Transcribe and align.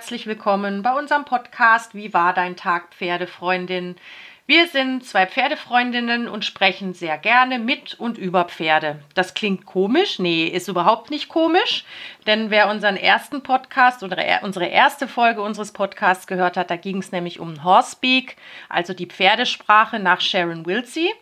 Herzlich 0.00 0.26
willkommen 0.26 0.80
bei 0.80 0.98
unserem 0.98 1.26
Podcast 1.26 1.94
Wie 1.94 2.14
war 2.14 2.32
dein 2.32 2.56
Tag, 2.56 2.94
Pferdefreundin? 2.94 3.96
Wir 4.46 4.66
sind 4.66 5.04
zwei 5.04 5.26
Pferdefreundinnen 5.26 6.26
und 6.26 6.46
sprechen 6.46 6.94
sehr 6.94 7.18
gerne 7.18 7.58
mit 7.58 8.00
und 8.00 8.16
über 8.16 8.46
Pferde. 8.46 9.00
Das 9.12 9.34
klingt 9.34 9.66
komisch? 9.66 10.18
Nee, 10.18 10.46
ist 10.46 10.68
überhaupt 10.68 11.10
nicht 11.10 11.28
komisch, 11.28 11.84
denn 12.26 12.50
wer 12.50 12.70
unseren 12.70 12.96
ersten 12.96 13.42
Podcast 13.42 14.02
oder 14.02 14.16
unsere 14.40 14.68
erste 14.68 15.06
Folge 15.06 15.42
unseres 15.42 15.70
Podcasts 15.70 16.26
gehört 16.26 16.56
hat, 16.56 16.70
da 16.70 16.76
ging 16.76 16.96
es 16.96 17.12
nämlich 17.12 17.38
um 17.38 17.62
Horsepeak, 17.62 18.36
also 18.70 18.94
die 18.94 19.06
Pferdesprache 19.06 19.98
nach 19.98 20.22
Sharon 20.22 20.64
Wilsey. 20.64 21.12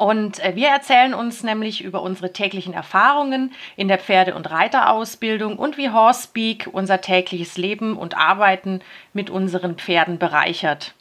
Und 0.00 0.42
äh, 0.42 0.56
wir 0.56 0.68
erzählen 0.68 1.12
uns 1.12 1.42
nämlich 1.42 1.84
über 1.84 2.00
unsere 2.00 2.32
täglichen 2.32 2.72
Erfahrungen 2.72 3.52
in 3.76 3.86
der 3.86 3.98
Pferde- 3.98 4.34
und 4.34 4.50
Reiterausbildung 4.50 5.58
und 5.58 5.76
wie 5.76 5.90
Horsepeak 5.90 6.70
unser 6.72 7.02
tägliches 7.02 7.58
Leben 7.58 7.98
und 7.98 8.16
Arbeiten 8.16 8.80
mit 9.12 9.28
unseren 9.28 9.74
Pferden 9.74 10.18
bereichert. 10.18 10.94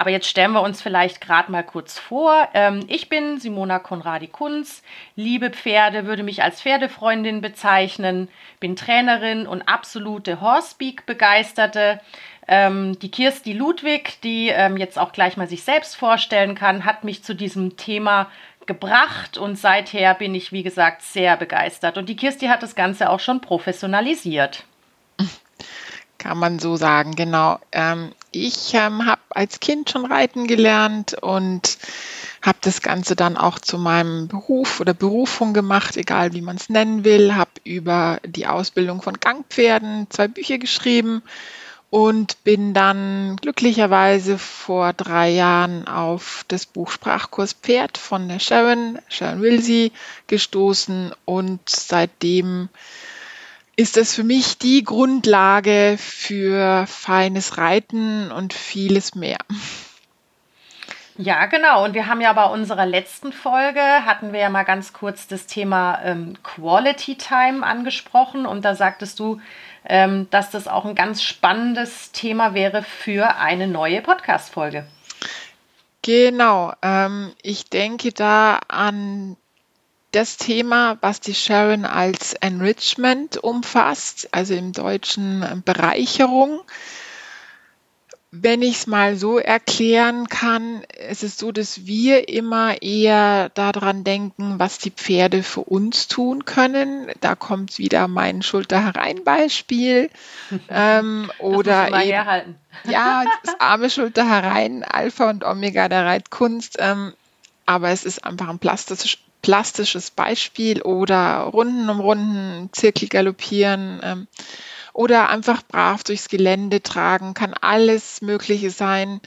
Aber 0.00 0.08
jetzt 0.08 0.28
stellen 0.28 0.52
wir 0.52 0.62
uns 0.62 0.80
vielleicht 0.80 1.20
gerade 1.20 1.52
mal 1.52 1.62
kurz 1.62 1.98
vor. 1.98 2.48
Ähm, 2.54 2.86
ich 2.88 3.10
bin 3.10 3.38
Simona 3.38 3.78
Konradi-Kunz, 3.78 4.82
liebe 5.14 5.50
Pferde, 5.50 6.06
würde 6.06 6.22
mich 6.22 6.42
als 6.42 6.62
Pferdefreundin 6.62 7.42
bezeichnen, 7.42 8.28
bin 8.60 8.76
Trainerin 8.76 9.46
und 9.46 9.60
absolute 9.68 10.40
Horsepeak-Begeisterte. 10.40 12.00
Ähm, 12.48 12.98
die 13.00 13.10
Kirsti 13.10 13.52
Ludwig, 13.52 14.22
die 14.22 14.48
ähm, 14.48 14.78
jetzt 14.78 14.98
auch 14.98 15.12
gleich 15.12 15.36
mal 15.36 15.48
sich 15.48 15.64
selbst 15.64 15.96
vorstellen 15.96 16.54
kann, 16.54 16.86
hat 16.86 17.04
mich 17.04 17.22
zu 17.22 17.34
diesem 17.34 17.76
Thema 17.76 18.30
gebracht 18.64 19.36
und 19.36 19.58
seither 19.58 20.14
bin 20.14 20.34
ich, 20.34 20.50
wie 20.50 20.62
gesagt, 20.62 21.02
sehr 21.02 21.36
begeistert. 21.36 21.98
Und 21.98 22.08
die 22.08 22.16
Kirsti 22.16 22.46
hat 22.46 22.62
das 22.62 22.74
Ganze 22.74 23.10
auch 23.10 23.20
schon 23.20 23.42
professionalisiert. 23.42 24.64
Kann 26.20 26.36
man 26.36 26.58
so 26.58 26.76
sagen, 26.76 27.16
genau. 27.16 27.58
Ähm, 27.72 28.12
ich 28.30 28.74
ähm, 28.74 29.06
habe 29.06 29.22
als 29.30 29.58
Kind 29.58 29.88
schon 29.88 30.04
reiten 30.04 30.46
gelernt 30.46 31.14
und 31.14 31.78
habe 32.42 32.58
das 32.60 32.82
Ganze 32.82 33.16
dann 33.16 33.38
auch 33.38 33.58
zu 33.58 33.78
meinem 33.78 34.28
Beruf 34.28 34.80
oder 34.80 34.92
Berufung 34.92 35.54
gemacht, 35.54 35.96
egal 35.96 36.34
wie 36.34 36.42
man 36.42 36.56
es 36.56 36.68
nennen 36.68 37.04
will. 37.04 37.34
Habe 37.34 37.52
über 37.64 38.20
die 38.26 38.46
Ausbildung 38.46 39.00
von 39.00 39.18
Gangpferden 39.18 40.08
zwei 40.10 40.28
Bücher 40.28 40.58
geschrieben 40.58 41.22
und 41.88 42.44
bin 42.44 42.74
dann 42.74 43.36
glücklicherweise 43.36 44.36
vor 44.36 44.92
drei 44.92 45.30
Jahren 45.30 45.88
auf 45.88 46.44
das 46.48 46.66
Buch 46.66 46.90
Sprachkurs 46.90 47.54
Pferd 47.54 47.96
von 47.96 48.28
der 48.28 48.40
Sharon, 48.40 48.98
Sharon 49.08 49.40
Wilsey, 49.40 49.90
gestoßen 50.26 51.12
und 51.24 51.60
seitdem 51.66 52.68
ist 53.76 53.96
das 53.96 54.14
für 54.14 54.24
mich 54.24 54.58
die 54.58 54.84
Grundlage 54.84 55.96
für 55.98 56.86
feines 56.86 57.58
Reiten 57.58 58.30
und 58.30 58.52
vieles 58.52 59.14
mehr. 59.14 59.38
Ja, 61.16 61.44
genau. 61.46 61.84
Und 61.84 61.92
wir 61.92 62.06
haben 62.06 62.22
ja 62.22 62.32
bei 62.32 62.46
unserer 62.46 62.86
letzten 62.86 63.32
Folge, 63.32 63.80
hatten 63.80 64.32
wir 64.32 64.40
ja 64.40 64.48
mal 64.48 64.62
ganz 64.62 64.94
kurz 64.94 65.26
das 65.26 65.46
Thema 65.46 66.00
ähm, 66.02 66.34
Quality 66.42 67.16
Time 67.16 67.64
angesprochen. 67.64 68.46
Und 68.46 68.64
da 68.64 68.74
sagtest 68.74 69.18
du, 69.18 69.38
ähm, 69.84 70.28
dass 70.30 70.50
das 70.50 70.66
auch 70.66 70.86
ein 70.86 70.94
ganz 70.94 71.22
spannendes 71.22 72.12
Thema 72.12 72.54
wäre 72.54 72.82
für 72.82 73.36
eine 73.36 73.66
neue 73.66 74.00
Podcast-Folge. 74.00 74.86
Genau. 76.02 76.72
Ähm, 76.80 77.34
ich 77.42 77.68
denke 77.68 78.12
da 78.12 78.60
an 78.68 79.36
das 80.12 80.36
Thema, 80.36 80.98
was 81.00 81.20
die 81.20 81.34
Sharon 81.34 81.84
als 81.84 82.34
Enrichment 82.34 83.36
umfasst, 83.36 84.28
also 84.32 84.54
im 84.54 84.72
Deutschen 84.72 85.62
Bereicherung. 85.64 86.60
Wenn 88.32 88.62
ich 88.62 88.76
es 88.76 88.86
mal 88.86 89.16
so 89.16 89.38
erklären 89.38 90.28
kann, 90.28 90.84
ist 91.08 91.24
es 91.24 91.36
so, 91.36 91.50
dass 91.50 91.86
wir 91.86 92.28
immer 92.28 92.80
eher 92.80 93.48
daran 93.50 94.04
denken, 94.04 94.60
was 94.60 94.78
die 94.78 94.92
Pferde 94.92 95.42
für 95.42 95.62
uns 95.62 96.06
tun 96.06 96.44
können. 96.44 97.10
Da 97.20 97.34
kommt 97.34 97.78
wieder 97.78 98.06
mein 98.06 98.42
Schulter 98.42 98.84
herein 98.84 99.24
Beispiel. 99.24 100.10
ähm, 100.68 101.30
oder 101.40 101.88
eben, 101.88 102.56
ja, 102.84 103.24
das 103.42 103.58
arme 103.58 103.90
Schulter 103.90 104.28
herein, 104.28 104.84
Alpha 104.84 105.28
und 105.28 105.42
Omega 105.42 105.88
der 105.88 106.06
Reitkunst. 106.06 106.76
Ähm, 106.78 107.12
aber 107.66 107.90
es 107.90 108.04
ist 108.04 108.24
einfach 108.24 108.48
ein 108.48 108.60
plastisch, 108.60 109.18
plastisches 109.42 110.10
Beispiel 110.10 110.82
oder 110.82 111.40
Runden 111.40 111.88
um 111.88 112.00
Runden, 112.00 112.70
Zirkel 112.72 113.08
galoppieren. 113.08 114.00
Ähm, 114.02 114.26
oder 114.92 115.28
einfach 115.28 115.62
brav 115.62 116.02
durchs 116.04 116.28
Gelände 116.28 116.82
tragen, 116.82 117.34
kann 117.34 117.54
alles 117.54 118.22
Mögliche 118.22 118.70
sein. 118.70 119.20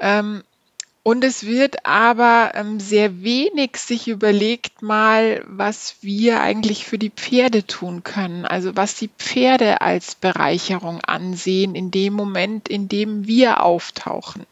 Ähm, 0.00 0.42
und 1.04 1.24
es 1.24 1.44
wird 1.44 1.84
aber 1.84 2.52
ähm, 2.54 2.78
sehr 2.78 3.22
wenig 3.22 3.76
sich 3.76 4.06
überlegt 4.06 4.82
mal, 4.82 5.42
was 5.46 5.96
wir 6.00 6.40
eigentlich 6.40 6.86
für 6.86 6.98
die 6.98 7.10
Pferde 7.10 7.66
tun 7.66 8.04
können. 8.04 8.44
Also 8.44 8.76
was 8.76 8.94
die 8.94 9.08
Pferde 9.08 9.80
als 9.80 10.14
Bereicherung 10.14 11.00
ansehen 11.00 11.74
in 11.74 11.90
dem 11.90 12.12
Moment, 12.12 12.68
in 12.68 12.88
dem 12.88 13.26
wir 13.26 13.64
auftauchen. 13.64 14.46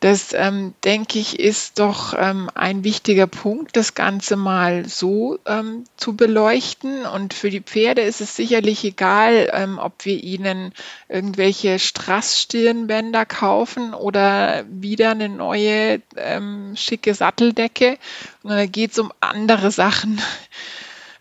Das, 0.00 0.32
ähm, 0.32 0.72
denke 0.82 1.18
ich, 1.18 1.38
ist 1.38 1.78
doch 1.78 2.14
ähm, 2.16 2.48
ein 2.54 2.84
wichtiger 2.84 3.26
Punkt, 3.26 3.76
das 3.76 3.94
Ganze 3.94 4.36
mal 4.36 4.88
so 4.88 5.38
ähm, 5.44 5.84
zu 5.98 6.16
beleuchten. 6.16 7.04
Und 7.04 7.34
für 7.34 7.50
die 7.50 7.60
Pferde 7.60 8.00
ist 8.00 8.22
es 8.22 8.34
sicherlich 8.34 8.82
egal, 8.82 9.50
ähm, 9.52 9.78
ob 9.78 10.06
wir 10.06 10.16
ihnen 10.16 10.72
irgendwelche 11.10 11.78
Straßstirnbänder 11.78 13.26
kaufen 13.26 13.92
oder 13.92 14.64
wieder 14.70 15.10
eine 15.10 15.28
neue 15.28 16.00
ähm, 16.16 16.74
schicke 16.76 17.12
Satteldecke. 17.12 17.98
Und 18.42 18.50
da 18.52 18.64
geht 18.64 18.92
es 18.92 18.98
um 18.98 19.12
andere 19.20 19.70
Sachen. 19.70 20.20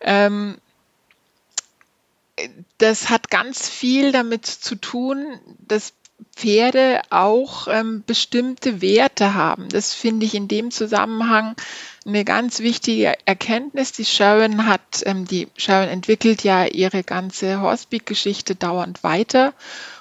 Ähm, 0.02 0.56
das 2.78 3.10
hat 3.10 3.30
ganz 3.30 3.68
viel 3.68 4.14
damit 4.14 4.46
zu 4.46 4.76
tun, 4.76 5.38
dass 5.60 5.92
Pferde 6.36 7.02
auch 7.10 7.68
ähm, 7.68 8.04
bestimmte 8.06 8.82
Werte 8.82 9.34
haben. 9.34 9.70
Das 9.70 9.94
finde 9.94 10.26
ich 10.26 10.36
in 10.36 10.48
dem 10.48 10.72
Zusammenhang 10.72 11.56
eine 12.06 12.24
ganz 12.26 12.60
wichtige 12.60 13.14
Erkenntnis. 13.26 13.92
Die 13.92 14.06
Sharon 14.06 14.66
hat, 14.66 15.04
ähm, 15.06 15.26
die 15.26 15.48
Sharon 15.58 15.90
entwickelt 15.90 16.44
ja 16.44 16.66
ihre 16.66 17.04
ganze 17.04 17.62
Horsepeak-Geschichte 17.62 18.56
dauernd 18.56 19.04
weiter 19.04 19.54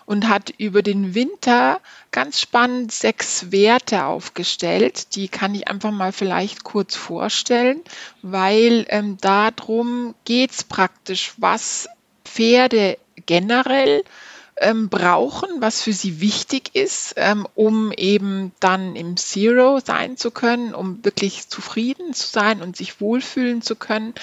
und 0.06 0.28
hat 0.28 0.50
über 0.56 0.82
den 0.82 1.14
Winter 1.14 1.80
ganz 2.12 2.40
spannend 2.40 2.92
sechs 2.92 3.52
Werte 3.52 4.04
aufgestellt. 4.04 5.14
Die 5.16 5.28
kann 5.28 5.54
ich 5.54 5.68
einfach 5.68 5.90
mal 5.90 6.12
vielleicht 6.12 6.64
kurz 6.64 6.96
vorstellen, 6.96 7.82
weil 8.22 8.86
ähm, 8.88 9.18
darum 9.20 10.14
geht 10.24 10.52
es 10.52 10.64
praktisch, 10.64 11.34
was 11.36 11.88
Pferde 12.24 12.96
generell 13.26 14.02
ähm, 14.60 14.88
brauchen, 14.88 15.48
was 15.60 15.82
für 15.82 15.92
sie 15.92 16.20
wichtig 16.20 16.74
ist, 16.74 17.14
ähm, 17.16 17.46
um 17.54 17.92
eben 17.92 18.52
dann 18.60 18.96
im 18.96 19.16
Zero 19.16 19.80
sein 19.84 20.16
zu 20.16 20.30
können, 20.30 20.74
um 20.74 21.04
wirklich 21.04 21.48
zufrieden 21.48 22.14
zu 22.14 22.26
sein 22.26 22.62
und 22.62 22.76
sich 22.76 23.00
wohlfühlen 23.00 23.62
zu 23.62 23.76
können. 23.76 24.14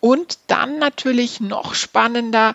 Und 0.00 0.38
dann 0.46 0.78
natürlich 0.78 1.40
noch 1.40 1.74
spannender, 1.74 2.54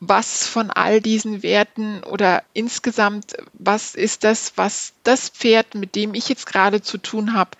was 0.00 0.46
von 0.46 0.70
all 0.70 1.00
diesen 1.00 1.42
Werten 1.42 2.02
oder 2.04 2.42
insgesamt, 2.52 3.36
was 3.52 3.94
ist 3.94 4.24
das, 4.24 4.52
was 4.56 4.92
das 5.02 5.28
Pferd, 5.28 5.74
mit 5.74 5.94
dem 5.94 6.14
ich 6.14 6.28
jetzt 6.28 6.46
gerade 6.46 6.82
zu 6.82 6.98
tun 6.98 7.32
habe, 7.34 7.50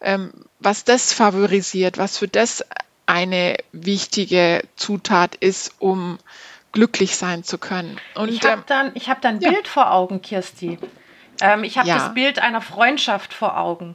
ähm, 0.00 0.32
was 0.60 0.84
das 0.84 1.12
favorisiert, 1.12 1.98
was 1.98 2.18
für 2.18 2.28
das 2.28 2.64
eine 3.06 3.56
wichtige 3.72 4.62
Zutat 4.76 5.34
ist, 5.36 5.72
um 5.78 6.18
glücklich 6.72 7.16
sein 7.16 7.44
zu 7.44 7.58
können. 7.58 7.98
Und, 8.14 8.28
ich 8.28 8.44
habe 8.44 8.64
dann, 8.66 8.92
ich 8.94 9.08
hab 9.08 9.20
dann 9.20 9.40
ja. 9.40 9.50
Bild 9.50 9.68
vor 9.68 9.92
Augen, 9.92 10.22
Kirsti. 10.22 10.78
Ähm, 11.40 11.64
ich 11.64 11.78
habe 11.78 11.88
ja. 11.88 11.96
das 11.96 12.14
Bild 12.14 12.38
einer 12.38 12.60
Freundschaft 12.60 13.32
vor 13.32 13.58
Augen. 13.58 13.94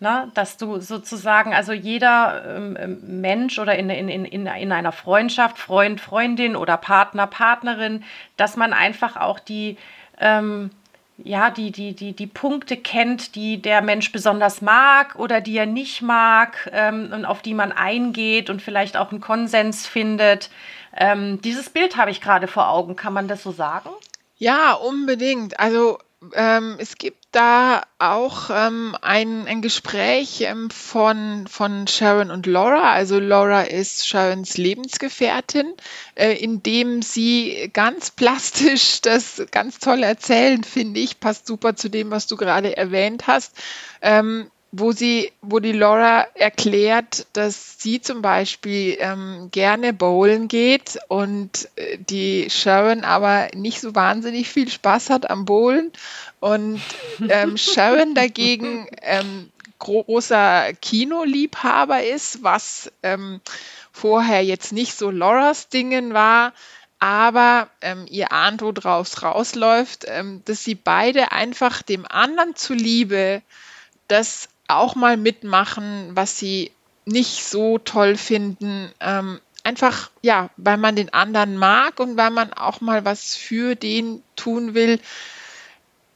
Ne? 0.00 0.30
Dass 0.34 0.56
du 0.56 0.80
sozusagen, 0.80 1.54
also 1.54 1.72
jeder 1.72 2.56
ähm, 2.56 2.76
ähm, 2.78 3.20
Mensch 3.20 3.58
oder 3.58 3.76
in, 3.76 3.88
in, 3.90 4.08
in, 4.08 4.46
in 4.46 4.72
einer 4.72 4.92
Freundschaft, 4.92 5.58
Freund, 5.58 6.00
Freundin 6.00 6.56
oder 6.56 6.76
Partner, 6.76 7.26
Partnerin, 7.26 8.04
dass 8.36 8.56
man 8.56 8.72
einfach 8.72 9.16
auch 9.16 9.38
die, 9.38 9.76
ähm, 10.20 10.70
ja, 11.18 11.50
die, 11.50 11.70
die, 11.70 11.94
die, 11.94 12.12
die 12.12 12.26
Punkte 12.26 12.76
kennt, 12.76 13.36
die 13.36 13.62
der 13.62 13.82
Mensch 13.82 14.10
besonders 14.10 14.60
mag 14.60 15.14
oder 15.16 15.40
die 15.40 15.56
er 15.56 15.66
nicht 15.66 16.02
mag 16.02 16.68
ähm, 16.72 17.12
und 17.12 17.24
auf 17.24 17.40
die 17.40 17.54
man 17.54 17.70
eingeht 17.70 18.50
und 18.50 18.60
vielleicht 18.60 18.96
auch 18.96 19.12
einen 19.12 19.20
Konsens 19.20 19.86
findet. 19.86 20.50
Ähm, 20.96 21.40
dieses 21.42 21.70
Bild 21.70 21.96
habe 21.96 22.10
ich 22.10 22.20
gerade 22.20 22.46
vor 22.46 22.68
Augen. 22.68 22.96
Kann 22.96 23.12
man 23.12 23.28
das 23.28 23.42
so 23.42 23.52
sagen? 23.52 23.90
Ja, 24.36 24.72
unbedingt. 24.72 25.58
Also 25.58 25.98
ähm, 26.34 26.76
es 26.78 26.96
gibt 26.96 27.24
da 27.32 27.82
auch 27.98 28.50
ähm, 28.50 28.96
ein, 29.02 29.46
ein 29.46 29.62
Gespräch 29.62 30.40
ähm, 30.42 30.70
von, 30.70 31.46
von 31.48 31.86
Sharon 31.86 32.30
und 32.30 32.46
Laura. 32.46 32.92
Also 32.92 33.18
Laura 33.18 33.62
ist 33.62 34.06
Sharons 34.06 34.56
Lebensgefährtin, 34.56 35.74
äh, 36.14 36.32
in 36.32 36.62
dem 36.62 37.02
sie 37.02 37.70
ganz 37.72 38.10
plastisch 38.10 39.00
das 39.02 39.42
ganz 39.50 39.78
toll 39.78 40.02
erzählen, 40.02 40.62
finde 40.64 41.00
ich, 41.00 41.20
passt 41.20 41.46
super 41.46 41.76
zu 41.76 41.88
dem, 41.88 42.10
was 42.10 42.26
du 42.26 42.36
gerade 42.36 42.76
erwähnt 42.76 43.26
hast. 43.26 43.56
Ähm, 44.00 44.50
wo 44.76 44.90
sie, 44.90 45.30
wo 45.40 45.60
die 45.60 45.72
Laura 45.72 46.26
erklärt, 46.34 47.28
dass 47.32 47.80
sie 47.80 48.00
zum 48.00 48.22
Beispiel 48.22 48.96
ähm, 48.98 49.48
gerne 49.52 49.92
bowlen 49.92 50.48
geht 50.48 50.98
und 51.06 51.68
äh, 51.76 51.96
die 51.98 52.50
Sharon 52.50 53.04
aber 53.04 53.48
nicht 53.54 53.80
so 53.80 53.94
wahnsinnig 53.94 54.48
viel 54.48 54.68
Spaß 54.68 55.10
hat 55.10 55.30
am 55.30 55.44
Bowlen 55.44 55.92
und 56.40 56.80
ähm, 57.28 57.56
Sharon 57.56 58.16
dagegen 58.16 58.88
ähm, 59.02 59.52
großer 59.78 60.72
Kinoliebhaber 60.80 62.02
ist, 62.02 62.42
was 62.42 62.90
ähm, 63.04 63.40
vorher 63.92 64.44
jetzt 64.44 64.72
nicht 64.72 64.96
so 64.96 65.08
Lauras 65.10 65.68
Dingen 65.68 66.14
war, 66.14 66.52
aber 66.98 67.68
ähm, 67.80 68.06
ihr 68.10 68.32
ahnt, 68.32 68.60
wo 68.60 68.72
draus 68.72 69.22
rausläuft, 69.22 70.06
ähm, 70.08 70.42
dass 70.46 70.64
sie 70.64 70.74
beide 70.74 71.30
einfach 71.30 71.82
dem 71.82 72.06
anderen 72.08 72.56
zuliebe 72.56 73.40
das 74.08 74.48
auch 74.76 74.94
mal 74.94 75.16
mitmachen, 75.16 76.10
was 76.14 76.38
sie 76.38 76.70
nicht 77.04 77.44
so 77.44 77.78
toll 77.78 78.16
finden. 78.16 78.90
Ähm, 79.00 79.40
einfach, 79.62 80.10
ja, 80.22 80.50
weil 80.56 80.76
man 80.76 80.96
den 80.96 81.12
anderen 81.12 81.56
mag 81.56 81.98
und 82.00 82.16
weil 82.16 82.30
man 82.30 82.52
auch 82.52 82.80
mal 82.80 83.04
was 83.04 83.34
für 83.34 83.74
den 83.74 84.22
tun 84.36 84.74
will. 84.74 85.00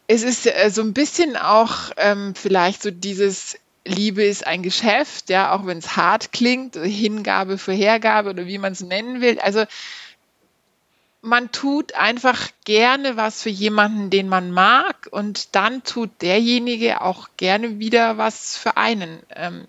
Es 0.06 0.22
ist 0.22 0.46
äh, 0.46 0.70
so 0.70 0.82
ein 0.82 0.94
bisschen 0.94 1.36
auch 1.36 1.90
ähm, 1.96 2.34
vielleicht 2.34 2.82
so 2.82 2.90
dieses 2.90 3.56
Liebe 3.84 4.22
ist 4.22 4.46
ein 4.46 4.62
Geschäft, 4.62 5.30
ja, 5.30 5.52
auch 5.52 5.66
wenn 5.66 5.78
es 5.78 5.96
hart 5.96 6.32
klingt, 6.32 6.76
Hingabe 6.76 7.56
für 7.56 7.72
Hergabe 7.72 8.30
oder 8.30 8.46
wie 8.46 8.58
man 8.58 8.72
es 8.72 8.80
nennen 8.80 9.20
will. 9.20 9.38
Also 9.40 9.64
man 11.20 11.50
tut 11.50 11.94
einfach 11.94 12.48
gerne 12.64 13.16
was 13.16 13.42
für 13.42 13.50
jemanden, 13.50 14.10
den 14.10 14.28
man 14.28 14.52
mag, 14.52 15.08
und 15.10 15.54
dann 15.54 15.82
tut 15.82 16.10
derjenige 16.22 17.00
auch 17.00 17.28
gerne 17.36 17.78
wieder 17.78 18.18
was 18.18 18.56
für 18.56 18.76
einen. 18.76 19.20
Ähm, 19.34 19.66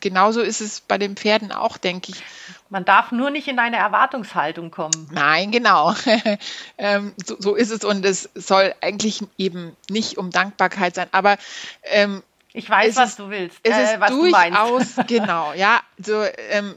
genauso 0.00 0.42
ist 0.42 0.60
es 0.60 0.80
bei 0.80 0.98
den 0.98 1.16
Pferden 1.16 1.50
auch, 1.50 1.76
denke 1.76 2.12
ich. 2.12 2.22
Man 2.68 2.84
darf 2.84 3.10
nur 3.12 3.30
nicht 3.30 3.48
in 3.48 3.58
eine 3.58 3.76
Erwartungshaltung 3.76 4.70
kommen. 4.70 5.08
Nein, 5.10 5.50
genau. 5.50 5.94
ähm, 6.78 7.12
so, 7.24 7.36
so, 7.38 7.54
ist 7.54 7.70
es 7.70 7.84
und 7.84 8.04
es 8.04 8.30
soll 8.34 8.74
eigentlich 8.80 9.22
eben 9.38 9.76
nicht 9.88 10.18
um 10.18 10.30
Dankbarkeit 10.30 10.94
sein, 10.94 11.08
aber 11.12 11.36
ähm, 11.84 12.22
ich 12.54 12.68
weiß, 12.68 12.96
was 12.96 13.16
du 13.16 13.30
willst. 13.30 13.58
Es 13.62 13.74
äh, 13.74 13.84
ist 13.84 14.00
was 14.00 14.10
durchaus, 14.10 15.06
genau, 15.06 15.54
ja. 15.54 15.80
So, 15.98 16.22
ähm, 16.50 16.76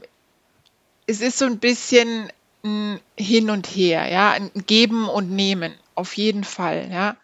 es 1.06 1.20
ist 1.20 1.38
so 1.38 1.44
ein 1.44 1.58
bisschen 1.58 2.32
ein 2.66 3.00
Hin 3.16 3.50
und 3.50 3.66
Her, 3.66 4.08
ja, 4.08 4.32
ein 4.32 4.50
Geben 4.66 5.08
und 5.08 5.30
Nehmen, 5.30 5.74
auf 5.94 6.16
jeden 6.16 6.44
Fall, 6.44 6.88
ja. 6.92 7.16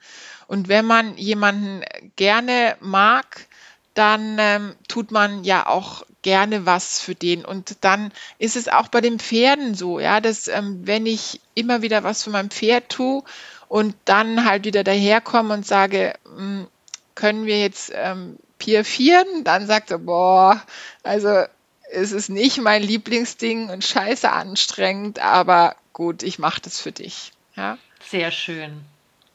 Und 0.47 0.69
wenn 0.69 0.85
man 0.85 1.17
jemanden 1.17 1.83
gerne 2.17 2.77
mag, 2.81 3.47
dann 3.95 4.37
ähm, 4.39 4.75
tut 4.89 5.11
man 5.11 5.45
ja 5.45 5.67
auch 5.67 6.05
gerne 6.23 6.67
was 6.67 7.01
für 7.01 7.15
den. 7.15 7.45
Und 7.45 7.85
dann 7.85 8.13
ist 8.39 8.57
es 8.57 8.69
auch 8.69 8.89
bei 8.89 9.01
den 9.01 9.19
Pferden 9.19 9.75
so, 9.75 10.01
ja, 10.01 10.21
dass 10.21 10.49
ähm, 10.49 10.81
wenn 10.85 11.07
ich 11.07 11.41
immer 11.55 11.83
wieder 11.83 12.05
was 12.05 12.23
für 12.23 12.31
mein 12.31 12.51
Pferd 12.51 12.89
tue 12.89 13.23
und 13.69 13.95
dann 14.05 14.45
halt 14.45 14.65
wieder 14.65 14.85
daherkomme 14.85 15.55
und 15.55 15.67
sage, 15.67 16.15
hm, 16.25 16.67
können 17.15 17.47
wir 17.47 17.61
jetzt 17.61 17.93
ähm, 17.95 18.39
Pier 18.59 18.85
vieren, 18.85 19.45
dann 19.45 19.67
sagt 19.67 19.91
er, 19.91 19.99
boah, 19.99 20.63
also 21.03 21.45
es 21.93 22.13
ist 22.13 22.29
nicht 22.29 22.59
mein 22.59 22.83
Lieblingsding 22.83 23.69
und 23.69 23.85
scheiße 23.85 24.31
anstrengend, 24.31 25.19
aber 25.19 25.77
gut, 25.93 26.23
ich 26.23 26.39
mache 26.39 26.61
das 26.61 26.81
für 26.81 26.93
dich. 26.93 27.33
Ja? 27.57 27.79
Sehr 28.09 28.31
schön. 28.31 28.81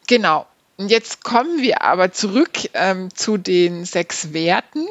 Genau. 0.08 0.46
Und 0.78 0.90
jetzt 0.90 1.24
kommen 1.24 1.62
wir 1.62 1.82
aber 1.82 2.12
zurück 2.12 2.70
ähm, 2.74 3.14
zu 3.14 3.38
den 3.38 3.86
sechs 3.86 4.34
Werten. 4.34 4.86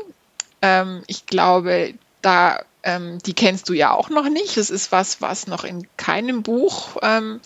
Ähm, 0.63 1.03
ich 1.07 1.27
glaube, 1.27 1.95
da 2.23 2.61
ähm, 2.83 3.19
die 3.25 3.35
kennst 3.35 3.69
du 3.69 3.73
ja 3.73 3.93
auch 3.93 4.11
noch 4.11 4.29
nicht. 4.29 4.57
Das 4.57 4.71
ist 4.71 4.93
was, 4.93 5.21
was 5.21 5.47
noch 5.47 5.65
in 5.65 5.87
keinem 5.97 6.43
Buch 6.43 6.97
ähm, 7.03 7.41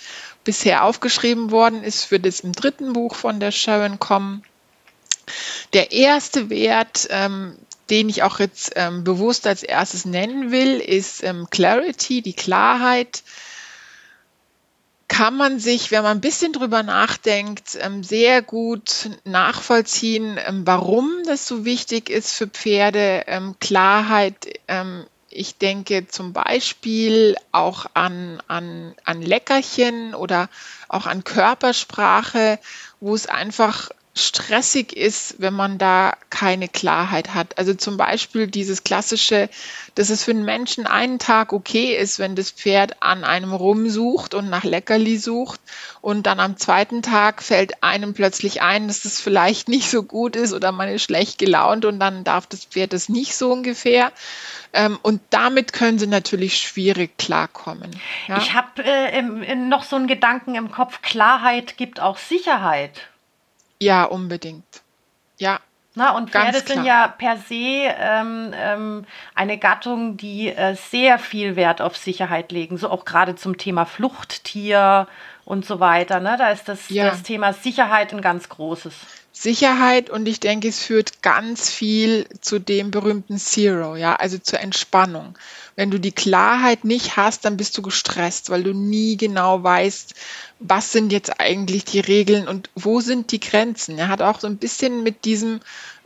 bisher 0.45 0.85
aufgeschrieben 0.85 1.51
worden 1.51 1.83
ist, 1.83 2.11
wird 2.11 2.25
jetzt 2.25 2.45
im 2.45 2.53
dritten 2.53 2.93
Buch 2.93 3.15
von 3.15 3.41
der 3.41 3.51
Sharon 3.51 3.99
kommen. 3.99 4.43
Der 5.73 5.93
erste 5.93 6.51
Wert, 6.51 7.09
ähm, 7.11 7.57
den 7.91 8.09
ich 8.09 8.23
auch 8.23 8.39
jetzt 8.39 8.73
ähm, 8.77 9.05
bewusst 9.05 9.47
als 9.47 9.63
erstes 9.63 10.05
nennen 10.05 10.53
will, 10.53 10.79
ist 10.79 11.23
ähm, 11.25 11.49
Clarity, 11.51 12.23
die 12.23 12.35
Klarheit. 12.35 13.23
Kann 15.09 15.37
man 15.37 15.59
sich, 15.59 15.91
wenn 15.91 16.05
man 16.05 16.19
ein 16.19 16.21
bisschen 16.21 16.53
drüber 16.53 16.85
nachdenkt, 16.85 17.77
ähm, 17.81 18.05
sehr 18.05 18.43
gut 18.43 19.11
nachvollziehen, 19.25 20.39
ähm, 20.47 20.63
warum 20.65 21.11
das 21.27 21.49
so 21.49 21.65
wichtig 21.65 22.09
ist 22.09 22.33
für 22.33 22.47
Pferde. 22.47 23.25
Ähm, 23.27 23.57
Klarheit, 23.59 24.47
ähm, 24.69 25.05
ich 25.29 25.59
denke 25.59 26.07
zum 26.09 26.33
Beispiel 26.33 27.37
auch 27.53 27.87
an, 27.95 28.43
an, 28.49 28.95
an 29.05 29.23
Leckerchen 29.23 30.15
oder 30.15 30.49
auch 30.89 31.07
an 31.07 31.25
Körpersprache, 31.25 32.59
wo 33.01 33.15
es 33.15 33.27
einfach 33.27 33.91
stressig 34.15 34.93
ist, 34.93 35.37
wenn 35.39 35.55
man 35.55 35.79
da 35.79 36.15
keine 36.31 36.69
Klarheit 36.69 37.33
hat. 37.33 37.59
Also 37.59 37.75
zum 37.75 37.97
Beispiel 37.97 38.49
dieses 38.49 38.83
klassische, 38.83 39.49
dass 39.95 40.11
es 40.11 40.25
für 40.25 40.33
einen 40.33 40.45
Menschen 40.45 40.87
einen 40.87 41.21
Tag 41.21 41.53
okay 41.53 41.97
ist, 41.97 42.19
wenn 42.19 42.35
das 42.35 42.51
Pferd 42.51 43.03
an 43.03 43.23
einem 43.23 43.53
rumsucht 43.53 44.35
und 44.35 44.51
nach 44.51 44.65
Leckerli 44.65 45.17
sucht 45.17 45.61
und 46.01 46.27
dann 46.27 46.41
am 46.41 46.57
zweiten 46.57 47.03
Tag 47.03 47.41
fällt 47.41 47.85
einem 47.85 48.13
plötzlich 48.13 48.63
ein, 48.63 48.89
dass 48.89 49.03
das 49.03 49.21
vielleicht 49.21 49.69
nicht 49.69 49.89
so 49.89 50.03
gut 50.03 50.35
ist 50.35 50.53
oder 50.53 50.73
man 50.73 50.89
ist 50.89 51.05
schlecht 51.05 51.39
gelaunt 51.39 51.85
und 51.85 52.01
dann 52.01 52.25
darf 52.25 52.49
das 52.49 52.65
Pferd 52.65 52.93
das 52.93 53.09
nicht 53.09 53.37
so 53.37 53.53
ungefähr. 53.53 54.11
Ähm, 54.73 54.99
und 55.03 55.21
damit 55.31 55.73
können 55.73 56.01
sie 56.01 56.07
natürlich 56.09 56.59
schwierig 56.59 57.17
klarkommen. 57.17 57.91
Ja? 58.27 58.39
Ich 58.39 58.55
habe 58.55 58.83
äh, 58.85 59.55
noch 59.55 59.85
so 59.85 59.95
einen 59.97 60.09
Gedanken 60.09 60.57
im 60.57 60.73
Kopf, 60.73 61.01
Klarheit 61.03 61.77
gibt 61.77 62.01
auch 62.01 62.19
Sicherheit. 62.19 63.01
Ja, 63.81 64.05
unbedingt. 64.05 64.83
Ja. 65.39 65.61
Na, 65.95 66.17
und 66.17 66.31
Pferde 66.31 66.61
sind 66.61 66.85
ja 66.85 67.09
per 67.09 67.37
se 67.37 67.93
ähm, 67.99 68.55
ähm, 68.55 69.05
eine 69.35 69.59
Gattung, 69.59 70.17
die 70.17 70.49
äh, 70.49 70.77
sehr 70.77 71.19
viel 71.19 71.57
Wert 71.57 71.81
auf 71.81 71.97
Sicherheit 71.97 72.53
legen, 72.53 72.77
so 72.79 72.89
auch 72.89 73.05
gerade 73.05 73.35
zum 73.35 73.57
Thema 73.59 73.87
Fluchttier 73.87 75.09
und 75.45 75.67
so 75.67 75.81
weiter. 75.81 76.21
Ne? 76.21 76.37
Da 76.39 76.51
ist 76.51 76.69
das, 76.69 76.89
ja. 76.91 77.11
das 77.11 77.25
Thema 77.25 77.53
Sicherheit 77.53 78.15
ein 78.15 78.23
ganz 78.23 78.49
großes. 78.49 78.95
Sicherheit 79.33 80.11
und 80.11 80.29
ich 80.29 80.39
denke, 80.39 80.69
es 80.69 80.83
führt 80.83 81.23
ganz 81.23 81.71
viel 81.71 82.27
zu 82.41 82.59
dem 82.59 82.91
berühmten 82.91 83.39
Zero, 83.39 83.97
ja, 83.97 84.15
also 84.17 84.39
zur 84.39 84.61
Entspannung. 84.61 85.37
Wenn 85.77 85.91
du 85.91 85.99
die 85.99 86.13
Klarheit 86.13 86.85
nicht 86.85 87.17
hast, 87.17 87.45
dann 87.45 87.57
bist 87.57 87.77
du 87.77 87.83
gestresst, 87.83 88.51
weil 88.51 88.63
du 88.63 88.73
nie 88.73 89.17
genau 89.17 89.63
weißt, 89.63 90.15
was 90.61 90.93
sind 90.93 91.13
jetzt 91.13 91.41
eigentlich 91.41 91.85
die 91.85 92.01
Regeln 92.01 92.49
und 92.49 92.71
wo 92.75 93.01
sind 93.01 93.33
die 93.33 93.41
Grenzen. 93.41 93.99
Er 93.99 94.09
hat 94.09 94.23
auch 94.23 94.41
so 94.41 94.47
ein 94.47 94.59
bisschen 94.59 95.03
mit 95.03 95.25
diesem 95.25 95.61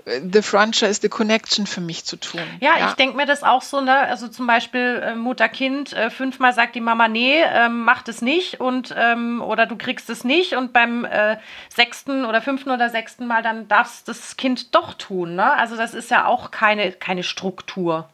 äh, 0.04 0.20
The 0.32 0.42
Frontier 0.42 0.88
is 0.88 1.00
the 1.00 1.08
Connection 1.08 1.66
für 1.66 1.80
mich 1.80 2.04
zu 2.04 2.16
tun. 2.16 2.40
Ja, 2.60 2.78
ja. 2.78 2.88
ich 2.88 2.94
denke 2.94 3.16
mir 3.16 3.26
das 3.26 3.42
auch 3.42 3.62
so, 3.62 3.80
ne? 3.80 3.96
Also 3.96 4.28
zum 4.28 4.46
Beispiel 4.46 5.02
äh, 5.04 5.14
Mutter-Kind, 5.14 5.92
äh, 5.92 6.10
fünfmal 6.10 6.52
sagt 6.52 6.74
die 6.74 6.80
Mama, 6.80 7.08
nee, 7.08 7.42
ähm, 7.42 7.84
mach 7.84 8.02
das 8.02 8.22
nicht 8.22 8.60
und 8.60 8.94
ähm, 8.96 9.42
oder 9.42 9.66
du 9.66 9.76
kriegst 9.76 10.10
es 10.10 10.24
nicht 10.24 10.54
und 10.54 10.72
beim 10.72 11.04
äh, 11.04 11.36
sechsten 11.68 12.24
oder 12.24 12.42
fünften 12.42 12.70
oder 12.70 12.90
sechsten 12.90 13.26
Mal 13.26 13.42
dann 13.42 13.68
darfst 13.68 14.08
das 14.08 14.36
Kind 14.36 14.74
doch 14.74 14.94
tun. 14.94 15.34
Ne? 15.34 15.52
Also 15.52 15.76
das 15.76 15.94
ist 15.94 16.10
ja 16.10 16.26
auch 16.26 16.50
keine, 16.50 16.92
keine 16.92 17.22
Struktur. 17.22 18.08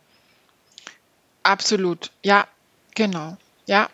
Absolut, 1.42 2.10
ja, 2.22 2.46
genau. 2.94 3.36
Ja, 3.66 3.88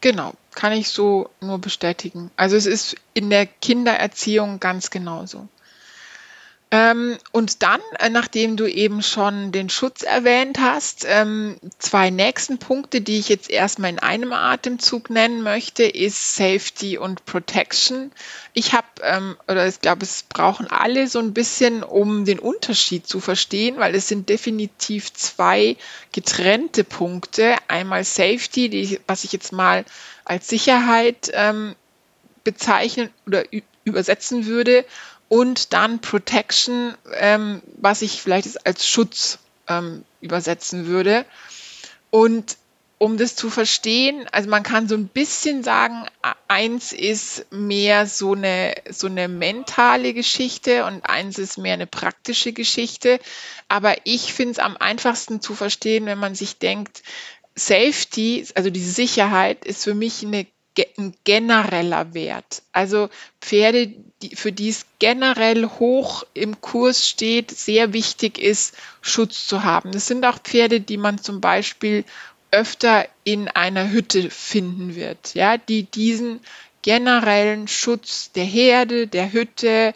genau. 0.00 0.34
Kann 0.54 0.72
ich 0.72 0.88
so 0.88 1.30
nur 1.40 1.58
bestätigen. 1.58 2.30
Also 2.36 2.56
es 2.56 2.66
ist 2.66 2.96
in 3.14 3.30
der 3.30 3.46
Kindererziehung 3.46 4.60
ganz 4.60 4.90
genauso. 4.90 5.48
Ähm, 6.72 7.18
und 7.32 7.64
dann, 7.64 7.80
äh, 7.98 8.10
nachdem 8.10 8.56
du 8.56 8.66
eben 8.66 9.02
schon 9.02 9.50
den 9.50 9.68
Schutz 9.70 10.02
erwähnt 10.02 10.60
hast, 10.60 11.04
ähm, 11.08 11.56
zwei 11.80 12.10
nächsten 12.10 12.58
Punkte, 12.58 13.00
die 13.00 13.18
ich 13.18 13.28
jetzt 13.28 13.50
erstmal 13.50 13.90
in 13.90 13.98
einem 13.98 14.32
Atemzug 14.32 15.10
nennen 15.10 15.42
möchte, 15.42 15.82
ist 15.82 16.36
Safety 16.36 16.96
und 16.96 17.24
Protection. 17.24 18.12
Ich 18.52 18.72
habe, 18.72 18.86
ähm, 19.02 19.36
oder 19.48 19.66
ich 19.66 19.80
glaube, 19.80 20.04
es 20.04 20.22
brauchen 20.22 20.68
alle 20.68 21.08
so 21.08 21.18
ein 21.18 21.34
bisschen, 21.34 21.82
um 21.82 22.24
den 22.24 22.38
Unterschied 22.38 23.04
zu 23.04 23.18
verstehen, 23.18 23.78
weil 23.78 23.96
es 23.96 24.06
sind 24.06 24.28
definitiv 24.28 25.12
zwei 25.12 25.76
getrennte 26.12 26.84
Punkte. 26.84 27.56
Einmal 27.66 28.04
Safety, 28.04 28.68
die, 28.68 29.00
was 29.08 29.24
ich 29.24 29.32
jetzt 29.32 29.52
mal 29.52 29.84
als 30.24 30.46
Sicherheit 30.46 31.32
ähm, 31.32 31.74
bezeichnen 32.44 33.10
oder 33.26 33.42
übersetzen 33.82 34.46
würde 34.46 34.84
und 35.30 35.72
dann 35.72 36.00
Protection, 36.00 36.94
ähm, 37.14 37.62
was 37.76 38.02
ich 38.02 38.20
vielleicht 38.20 38.66
als 38.66 38.86
Schutz 38.86 39.38
ähm, 39.68 40.04
übersetzen 40.20 40.86
würde. 40.86 41.24
Und 42.10 42.56
um 42.98 43.16
das 43.16 43.36
zu 43.36 43.48
verstehen, 43.48 44.26
also 44.32 44.50
man 44.50 44.64
kann 44.64 44.88
so 44.88 44.96
ein 44.96 45.06
bisschen 45.06 45.62
sagen, 45.62 46.04
eins 46.48 46.92
ist 46.92 47.46
mehr 47.52 48.06
so 48.06 48.34
eine, 48.34 48.74
so 48.90 49.06
eine 49.06 49.28
mentale 49.28 50.14
Geschichte 50.14 50.84
und 50.84 51.08
eins 51.08 51.38
ist 51.38 51.58
mehr 51.58 51.74
eine 51.74 51.86
praktische 51.86 52.52
Geschichte. 52.52 53.20
Aber 53.68 53.94
ich 54.02 54.34
finde 54.34 54.54
es 54.54 54.58
am 54.58 54.76
einfachsten 54.76 55.40
zu 55.40 55.54
verstehen, 55.54 56.06
wenn 56.06 56.18
man 56.18 56.34
sich 56.34 56.58
denkt, 56.58 57.04
Safety, 57.54 58.46
also 58.56 58.68
die 58.68 58.84
Sicherheit, 58.84 59.64
ist 59.64 59.84
für 59.84 59.94
mich 59.94 60.24
eine, 60.26 60.46
ein 60.98 61.14
genereller 61.24 62.14
Wert. 62.14 62.62
Also 62.72 63.10
Pferde, 63.40 63.92
die, 64.22 64.36
für 64.36 64.52
die 64.52 64.68
es 64.68 64.86
generell 64.98 65.66
hoch 65.66 66.24
im 66.34 66.60
Kurs 66.60 67.08
steht, 67.08 67.50
sehr 67.50 67.92
wichtig 67.92 68.38
ist, 68.38 68.76
Schutz 69.00 69.46
zu 69.46 69.64
haben. 69.64 69.92
Das 69.92 70.06
sind 70.06 70.24
auch 70.24 70.38
Pferde, 70.38 70.80
die 70.80 70.96
man 70.96 71.18
zum 71.18 71.40
Beispiel 71.40 72.04
öfter 72.50 73.06
in 73.24 73.48
einer 73.48 73.90
Hütte 73.90 74.30
finden 74.30 74.96
wird, 74.96 75.34
ja, 75.34 75.56
die 75.56 75.84
diesen 75.84 76.40
generellen 76.82 77.68
Schutz 77.68 78.32
der 78.32 78.44
Herde, 78.44 79.06
der 79.06 79.32
Hütte, 79.32 79.94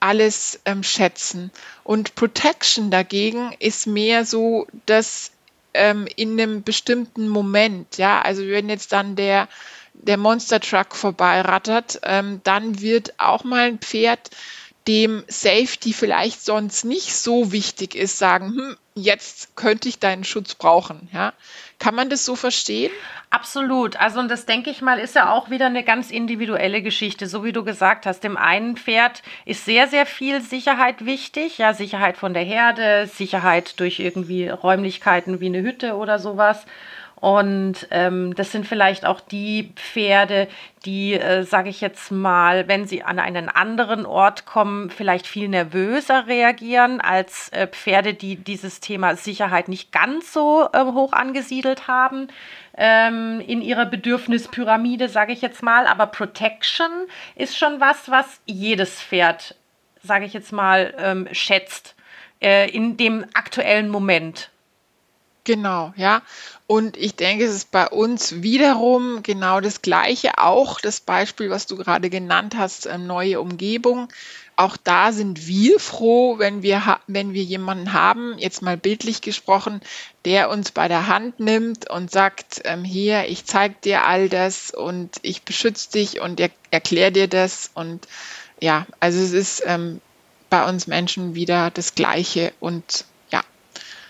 alles 0.00 0.60
ähm, 0.64 0.82
schätzen. 0.82 1.52
Und 1.84 2.16
Protection 2.16 2.90
dagegen 2.90 3.54
ist 3.60 3.86
mehr 3.86 4.24
so, 4.24 4.66
dass 4.86 5.30
ähm, 5.74 6.08
in 6.16 6.32
einem 6.32 6.62
bestimmten 6.62 7.28
Moment, 7.28 7.98
ja, 7.98 8.20
also 8.20 8.46
wenn 8.46 8.68
jetzt 8.68 8.92
dann 8.92 9.14
der, 9.14 9.48
der 9.94 10.16
Monster 10.16 10.60
Truck 10.60 10.94
vorbeirattert, 10.94 12.00
ähm, 12.02 12.40
dann 12.44 12.80
wird 12.80 13.14
auch 13.18 13.44
mal 13.44 13.68
ein 13.68 13.78
Pferd 13.78 14.30
dem 14.88 15.22
Safety 15.28 15.92
vielleicht 15.92 16.44
sonst 16.44 16.84
nicht 16.84 17.14
so 17.14 17.52
wichtig 17.52 17.94
ist, 17.94 18.18
sagen, 18.18 18.48
hm, 18.48 18.76
jetzt 18.94 19.54
könnte 19.54 19.88
ich 19.88 20.00
deinen 20.00 20.24
Schutz 20.24 20.54
brauchen. 20.54 21.08
Ja? 21.12 21.32
Kann 21.78 21.94
man 21.94 22.10
das 22.10 22.24
so 22.24 22.34
verstehen? 22.34 22.92
Absolut. 23.30 23.96
Also, 23.96 24.20
und 24.20 24.28
das 24.28 24.44
denke 24.44 24.70
ich 24.70 24.82
mal, 24.82 24.98
ist 24.98 25.14
ja 25.14 25.32
auch 25.32 25.50
wieder 25.50 25.66
eine 25.66 25.84
ganz 25.84 26.10
individuelle 26.10 26.82
Geschichte, 26.82 27.26
so 27.26 27.44
wie 27.44 27.52
du 27.52 27.64
gesagt 27.64 28.06
hast. 28.06 28.24
Dem 28.24 28.36
einen 28.36 28.76
Pferd 28.76 29.22
ist 29.46 29.64
sehr, 29.64 29.88
sehr 29.88 30.04
viel 30.04 30.40
Sicherheit 30.40 31.06
wichtig. 31.06 31.58
Ja, 31.58 31.74
Sicherheit 31.74 32.16
von 32.16 32.34
der 32.34 32.44
Herde, 32.44 33.06
Sicherheit 33.06 33.78
durch 33.80 34.00
irgendwie 34.00 34.48
Räumlichkeiten 34.48 35.40
wie 35.40 35.46
eine 35.46 35.62
Hütte 35.62 35.94
oder 35.94 36.18
sowas. 36.18 36.66
Und 37.22 37.86
ähm, 37.92 38.34
das 38.34 38.50
sind 38.50 38.66
vielleicht 38.66 39.06
auch 39.06 39.20
die 39.20 39.72
Pferde, 39.76 40.48
die, 40.84 41.14
äh, 41.14 41.44
sage 41.44 41.68
ich 41.68 41.80
jetzt 41.80 42.10
mal, 42.10 42.66
wenn 42.66 42.88
sie 42.88 43.04
an 43.04 43.20
einen 43.20 43.48
anderen 43.48 44.06
Ort 44.06 44.44
kommen, 44.44 44.90
vielleicht 44.90 45.28
viel 45.28 45.46
nervöser 45.46 46.26
reagieren 46.26 47.00
als 47.00 47.48
äh, 47.50 47.68
Pferde, 47.68 48.14
die 48.14 48.34
dieses 48.34 48.80
Thema 48.80 49.14
Sicherheit 49.14 49.68
nicht 49.68 49.92
ganz 49.92 50.32
so 50.32 50.68
äh, 50.72 50.84
hoch 50.84 51.12
angesiedelt 51.12 51.86
haben 51.86 52.26
ähm, 52.76 53.40
in 53.46 53.62
ihrer 53.62 53.86
Bedürfnispyramide, 53.86 55.08
sage 55.08 55.32
ich 55.32 55.42
jetzt 55.42 55.62
mal. 55.62 55.86
Aber 55.86 56.06
Protection 56.06 56.90
ist 57.36 57.56
schon 57.56 57.78
was, 57.78 58.10
was 58.10 58.40
jedes 58.46 59.00
Pferd, 59.00 59.54
sage 60.02 60.24
ich 60.24 60.32
jetzt 60.32 60.50
mal, 60.50 60.92
ähm, 60.98 61.28
schätzt 61.30 61.94
äh, 62.40 62.68
in 62.68 62.96
dem 62.96 63.24
aktuellen 63.34 63.90
Moment. 63.90 64.50
Genau, 65.44 65.92
ja. 65.96 66.22
Und 66.68 66.96
ich 66.96 67.16
denke, 67.16 67.44
es 67.44 67.54
ist 67.54 67.70
bei 67.72 67.88
uns 67.88 68.42
wiederum 68.42 69.22
genau 69.24 69.60
das 69.60 69.82
Gleiche. 69.82 70.38
Auch 70.38 70.80
das 70.80 71.00
Beispiel, 71.00 71.50
was 71.50 71.66
du 71.66 71.76
gerade 71.76 72.10
genannt 72.10 72.54
hast, 72.56 72.86
äh, 72.86 72.96
neue 72.96 73.40
Umgebung. 73.40 74.08
Auch 74.54 74.76
da 74.76 75.10
sind 75.12 75.48
wir 75.48 75.80
froh, 75.80 76.38
wenn 76.38 76.62
wir, 76.62 76.98
wenn 77.08 77.32
wir 77.32 77.42
jemanden 77.42 77.92
haben, 77.92 78.38
jetzt 78.38 78.62
mal 78.62 78.76
bildlich 78.76 79.20
gesprochen, 79.20 79.80
der 80.24 80.48
uns 80.48 80.70
bei 80.70 80.86
der 80.86 81.08
Hand 81.08 81.40
nimmt 81.40 81.90
und 81.90 82.12
sagt, 82.12 82.60
ähm, 82.64 82.84
hier, 82.84 83.28
ich 83.28 83.44
zeige 83.44 83.74
dir 83.82 84.04
all 84.06 84.28
das 84.28 84.70
und 84.70 85.10
ich 85.22 85.42
beschütze 85.42 85.90
dich 85.90 86.20
und 86.20 86.38
er, 86.38 86.50
erkläre 86.70 87.10
dir 87.10 87.26
das. 87.26 87.70
Und 87.74 88.06
ja, 88.60 88.86
also 89.00 89.18
es 89.20 89.32
ist 89.32 89.62
ähm, 89.66 90.00
bei 90.50 90.68
uns 90.68 90.86
Menschen 90.86 91.34
wieder 91.34 91.70
das 91.70 91.96
Gleiche 91.96 92.52
und 92.60 93.06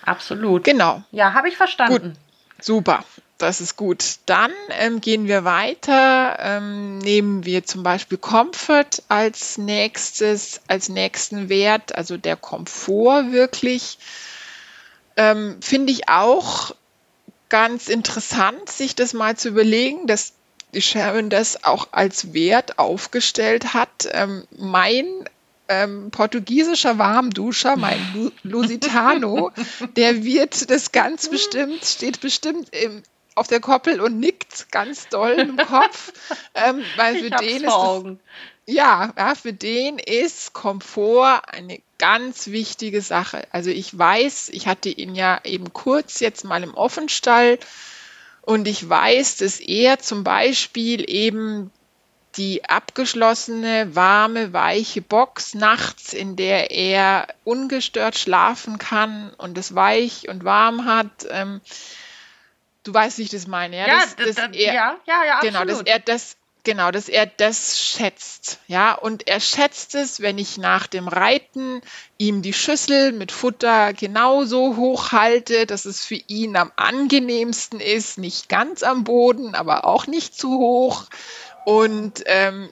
Absolut. 0.04 0.64
Genau. 0.64 1.02
Ja, 1.10 1.34
habe 1.34 1.48
ich 1.48 1.56
verstanden. 1.56 2.14
Gut. 2.14 2.64
Super. 2.64 3.04
Das 3.38 3.60
ist 3.60 3.76
gut. 3.76 4.04
Dann 4.26 4.52
ähm, 4.70 5.00
gehen 5.00 5.26
wir 5.26 5.44
weiter. 5.44 6.38
Ähm, 6.40 6.98
nehmen 6.98 7.44
wir 7.44 7.64
zum 7.64 7.82
Beispiel 7.82 8.18
Comfort 8.18 9.02
als 9.08 9.58
nächstes, 9.58 10.60
als 10.68 10.88
nächsten 10.88 11.48
Wert, 11.48 11.96
also 11.96 12.16
der 12.16 12.36
Komfort 12.36 13.32
wirklich. 13.32 13.98
Ähm, 15.16 15.56
Finde 15.60 15.92
ich 15.92 16.08
auch 16.08 16.74
ganz 17.48 17.88
interessant, 17.88 18.70
sich 18.70 18.94
das 18.94 19.12
mal 19.12 19.36
zu 19.36 19.48
überlegen, 19.48 20.06
dass 20.06 20.34
die 20.72 20.80
Sharon 20.80 21.28
das 21.28 21.64
auch 21.64 21.88
als 21.90 22.32
Wert 22.32 22.78
aufgestellt 22.78 23.74
hat. 23.74 24.08
Ähm, 24.12 24.44
mein 24.56 25.06
ähm, 25.72 26.10
portugiesischer 26.10 26.98
Warmduscher, 26.98 27.76
mein 27.76 28.32
Lusitano, 28.42 29.50
der 29.96 30.22
wird 30.22 30.70
das 30.70 30.92
ganz 30.92 31.30
bestimmt, 31.30 31.84
steht 31.84 32.20
bestimmt 32.20 32.68
im, 32.74 33.02
auf 33.34 33.48
der 33.48 33.60
Koppel 33.60 34.00
und 34.00 34.20
nickt 34.20 34.70
ganz 34.70 35.08
doll 35.08 35.32
im 35.32 35.56
Kopf, 35.56 36.12
ähm, 36.54 36.82
weil 36.96 37.16
für 37.16 37.30
den 37.30 37.64
ist 37.64 37.64
das, 37.64 38.04
ja, 38.66 39.12
ja, 39.16 39.34
für 39.34 39.52
den 39.52 39.98
ist 39.98 40.52
Komfort 40.52 41.42
eine 41.48 41.80
ganz 41.98 42.48
wichtige 42.48 43.00
Sache. 43.00 43.46
Also 43.50 43.70
ich 43.70 43.96
weiß, 43.96 44.50
ich 44.50 44.66
hatte 44.66 44.90
ihn 44.90 45.14
ja 45.14 45.40
eben 45.44 45.72
kurz 45.72 46.20
jetzt 46.20 46.44
mal 46.44 46.62
im 46.62 46.74
Offenstall 46.74 47.58
und 48.42 48.68
ich 48.68 48.88
weiß, 48.88 49.36
dass 49.36 49.58
er 49.60 50.00
zum 50.00 50.22
Beispiel 50.22 51.08
eben 51.08 51.70
die 52.36 52.64
abgeschlossene, 52.64 53.94
warme, 53.94 54.52
weiche 54.52 55.02
Box 55.02 55.54
nachts, 55.54 56.12
in 56.12 56.36
der 56.36 56.70
er 56.70 57.28
ungestört 57.44 58.16
schlafen 58.16 58.78
kann 58.78 59.32
und 59.36 59.58
es 59.58 59.74
weich 59.74 60.28
und 60.28 60.44
warm 60.44 60.86
hat. 60.86 61.26
Ähm, 61.30 61.60
du 62.84 62.94
weißt, 62.94 63.18
wie 63.18 63.22
ich 63.22 63.30
das 63.30 63.46
meine, 63.46 63.76
ja? 63.76 63.86
Ja, 63.86 64.00
dass, 64.00 64.16
dass 64.16 64.34
das, 64.36 64.56
er, 64.56 64.74
ja, 64.74 64.96
ja, 65.06 65.24
ja, 65.24 65.40
genau, 65.40 65.64
dass 65.64 65.82
er 65.82 65.98
das 65.98 66.36
Genau, 66.64 66.92
dass 66.92 67.08
er 67.08 67.26
das 67.26 67.80
schätzt, 67.80 68.60
ja, 68.68 68.94
und 68.94 69.26
er 69.26 69.40
schätzt 69.40 69.96
es, 69.96 70.20
wenn 70.20 70.38
ich 70.38 70.58
nach 70.58 70.86
dem 70.86 71.08
Reiten 71.08 71.80
ihm 72.18 72.40
die 72.40 72.52
Schüssel 72.52 73.10
mit 73.10 73.32
Futter 73.32 73.92
genauso 73.92 74.76
hoch 74.76 75.10
halte, 75.10 75.66
dass 75.66 75.86
es 75.86 76.04
für 76.04 76.20
ihn 76.28 76.56
am 76.56 76.70
angenehmsten 76.76 77.80
ist, 77.80 78.16
nicht 78.16 78.48
ganz 78.48 78.84
am 78.84 79.02
Boden, 79.02 79.56
aber 79.56 79.86
auch 79.86 80.06
nicht 80.06 80.38
zu 80.38 80.50
hoch 80.56 81.06
und 81.64 82.22
ähm, 82.26 82.68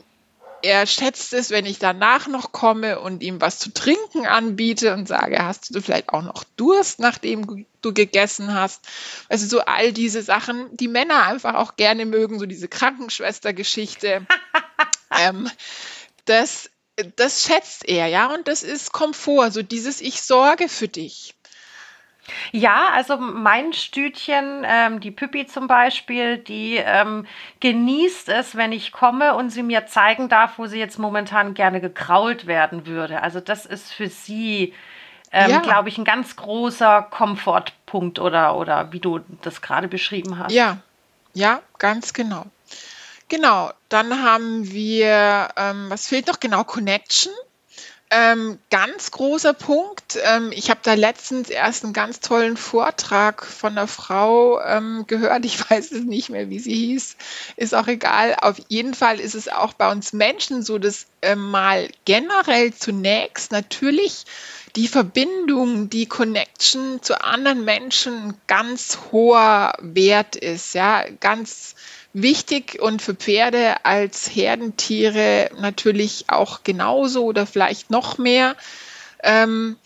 er 0.62 0.86
schätzt 0.86 1.32
es, 1.32 1.50
wenn 1.50 1.66
ich 1.66 1.78
danach 1.78 2.26
noch 2.26 2.52
komme 2.52 3.00
und 3.00 3.22
ihm 3.22 3.40
was 3.40 3.58
zu 3.58 3.72
trinken 3.72 4.26
anbiete 4.26 4.92
und 4.94 5.08
sage, 5.08 5.42
hast 5.42 5.74
du 5.74 5.80
vielleicht 5.80 6.10
auch 6.10 6.22
noch 6.22 6.44
Durst, 6.56 6.98
nachdem 6.98 7.66
du 7.80 7.94
gegessen 7.94 8.54
hast? 8.54 8.84
Also 9.28 9.46
so 9.46 9.60
all 9.60 9.92
diese 9.92 10.22
Sachen, 10.22 10.76
die 10.76 10.88
Männer 10.88 11.24
einfach 11.24 11.54
auch 11.54 11.76
gerne 11.76 12.04
mögen, 12.06 12.38
so 12.38 12.46
diese 12.46 12.68
Krankenschwester-Geschichte. 12.68 14.26
ähm, 15.18 15.50
das, 16.26 16.70
das 17.16 17.44
schätzt 17.44 17.88
er, 17.88 18.06
ja, 18.08 18.32
und 18.32 18.46
das 18.46 18.62
ist 18.62 18.92
Komfort, 18.92 19.50
so 19.52 19.62
dieses 19.62 20.00
Ich 20.00 20.22
sorge 20.22 20.68
für 20.68 20.88
dich. 20.88 21.34
Ja, 22.52 22.90
also 22.94 23.16
mein 23.16 23.72
Stütchen, 23.72 24.64
ähm, 24.64 25.00
die 25.00 25.10
Püppi 25.10 25.46
zum 25.46 25.66
Beispiel, 25.66 26.38
die 26.38 26.76
ähm, 26.76 27.26
genießt 27.60 28.28
es, 28.28 28.56
wenn 28.56 28.72
ich 28.72 28.92
komme 28.92 29.34
und 29.34 29.50
sie 29.50 29.62
mir 29.62 29.86
zeigen 29.86 30.28
darf, 30.28 30.58
wo 30.58 30.66
sie 30.66 30.78
jetzt 30.78 30.98
momentan 30.98 31.54
gerne 31.54 31.80
gekrault 31.80 32.46
werden 32.46 32.86
würde. 32.86 33.22
Also 33.22 33.40
das 33.40 33.66
ist 33.66 33.92
für 33.92 34.08
sie, 34.08 34.74
ähm, 35.32 35.50
ja. 35.50 35.58
glaube 35.60 35.88
ich, 35.88 35.98
ein 35.98 36.04
ganz 36.04 36.36
großer 36.36 37.02
Komfortpunkt 37.10 38.18
oder, 38.18 38.56
oder 38.56 38.92
wie 38.92 39.00
du 39.00 39.20
das 39.42 39.62
gerade 39.62 39.88
beschrieben 39.88 40.38
hast. 40.38 40.52
Ja, 40.52 40.78
ja, 41.34 41.60
ganz 41.78 42.12
genau. 42.12 42.46
Genau, 43.28 43.70
dann 43.88 44.24
haben 44.24 44.70
wir, 44.72 45.50
ähm, 45.56 45.86
was 45.88 46.08
fehlt 46.08 46.26
noch? 46.26 46.40
Genau, 46.40 46.64
Connection. 46.64 47.32
Ähm, 48.12 48.58
ganz 48.70 49.12
großer 49.12 49.54
Punkt. 49.54 50.18
Ähm, 50.24 50.50
ich 50.52 50.68
habe 50.68 50.80
da 50.82 50.94
letztens 50.94 51.48
erst 51.48 51.84
einen 51.84 51.92
ganz 51.92 52.18
tollen 52.18 52.56
Vortrag 52.56 53.46
von 53.46 53.78
einer 53.78 53.86
Frau 53.86 54.60
ähm, 54.60 55.04
gehört. 55.06 55.44
Ich 55.44 55.58
weiß 55.70 55.92
es 55.92 56.02
nicht 56.02 56.28
mehr, 56.28 56.50
wie 56.50 56.58
sie 56.58 56.74
hieß. 56.74 57.16
Ist 57.56 57.74
auch 57.74 57.86
egal. 57.86 58.34
Auf 58.42 58.56
jeden 58.66 58.94
Fall 58.94 59.20
ist 59.20 59.36
es 59.36 59.46
auch 59.46 59.74
bei 59.74 59.90
uns 59.92 60.12
Menschen 60.12 60.64
so, 60.64 60.78
dass 60.78 61.06
äh, 61.20 61.36
mal 61.36 61.88
generell 62.04 62.74
zunächst 62.74 63.52
natürlich 63.52 64.24
die 64.74 64.88
Verbindung, 64.88 65.88
die 65.88 66.06
Connection 66.06 67.02
zu 67.02 67.22
anderen 67.22 67.64
Menschen 67.64 68.34
ganz 68.48 68.98
hoher 69.12 69.72
Wert 69.80 70.34
ist. 70.34 70.74
Ja, 70.74 71.04
ganz 71.20 71.76
wichtig 72.12 72.80
und 72.80 73.02
für 73.02 73.14
Pferde 73.14 73.84
als 73.84 74.34
Herdentiere 74.34 75.50
natürlich 75.58 76.24
auch 76.28 76.64
genauso 76.64 77.24
oder 77.24 77.46
vielleicht 77.46 77.90
noch 77.90 78.18
mehr. 78.18 78.56
Ähm, 79.22 79.76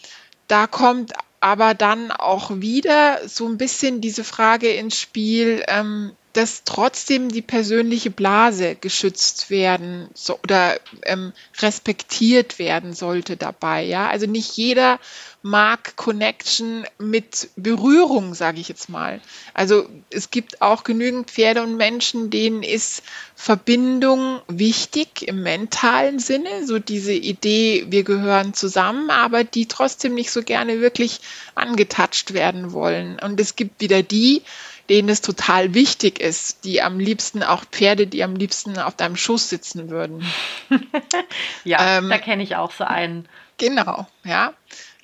da 0.49 0.67
kommt 0.67 1.13
aber 1.41 1.75
dann 1.75 2.11
auch 2.11 2.51
wieder 2.55 3.21
so 3.29 3.47
ein 3.47 3.59
bisschen 3.59 4.01
diese 4.01 4.25
Frage 4.25 4.71
ins 4.71 4.99
Spiel, 4.99 5.63
ähm, 5.69 6.13
dass 6.35 6.65
trotzdem 6.65 7.31
die 7.31 7.43
persönliche 7.43 8.11
Blase 8.11 8.75
geschützt 8.75 9.51
werden 9.51 10.09
so, 10.15 10.39
oder 10.43 10.79
ähm, 11.05 11.33
respektiert 11.61 12.59
werden 12.59 12.93
sollte 12.93 13.37
dabei. 13.37 13.85
Ja, 13.85 14.09
also 14.09 14.27
nicht 14.27 14.57
jeder 14.57 14.99
mag 15.43 15.97
Connection 15.97 16.87
mit 16.99 17.51
Berührung, 17.55 18.35
sage 18.35 18.61
ich 18.61 18.69
jetzt 18.69 18.89
mal. 18.89 19.21
Also 19.53 19.87
es 20.09 20.31
gibt 20.31 20.63
auch 20.63 20.85
genügend 20.85 21.31
Pferde 21.31 21.63
und 21.63 21.77
Menschen, 21.77 22.31
denen 22.31 22.63
ist 22.63 23.03
Verbindung 23.37 24.41
wichtig 24.49 25.29
im 25.29 25.43
mentalen 25.43 26.19
Sinne, 26.19 26.67
so 26.67 26.79
diese 26.79 27.13
Idee, 27.13 27.85
wir 27.91 28.05
gehören 28.05 28.55
zusammen, 28.55 29.11
aber 29.11 29.45
die 29.45 29.67
trotzdem 29.67 30.15
nicht 30.15 30.31
so 30.31 30.43
gerne 30.43 30.81
wirklich 30.81 31.21
angetatscht 31.55 32.33
werden 32.33 32.73
wollen. 32.73 33.19
Und 33.21 33.39
es 33.39 33.55
gibt 33.55 33.83
wieder 33.83 34.03
die, 34.03 34.43
denen 34.89 35.09
es 35.09 35.21
total 35.21 35.75
wichtig 35.75 36.21
ist, 36.21 36.65
die 36.65 36.83
am 36.83 36.99
liebsten 36.99 37.43
auch 37.43 37.65
Pferde, 37.65 38.07
die 38.07 38.23
am 38.23 38.37
liebsten 38.37 38.79
auf 38.79 38.95
deinem 38.97 39.17
Schoß 39.17 39.49
sitzen 39.49 39.89
würden. 39.91 40.25
ja, 41.65 41.99
ähm, 41.99 42.09
da 42.09 42.19
kenne 42.19 42.43
ich 42.43 42.57
auch 42.57 42.71
so 42.71 42.85
einen. 42.85 43.29
Genau, 43.59 44.07
ja. 44.25 44.53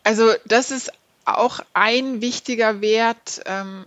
Also 0.04 0.32
das 0.44 0.70
ist 0.70 0.92
auch 1.25 1.60
ein 1.72 2.20
wichtiger 2.20 2.80
Wert. 2.80 3.42
Ähm, 3.46 3.87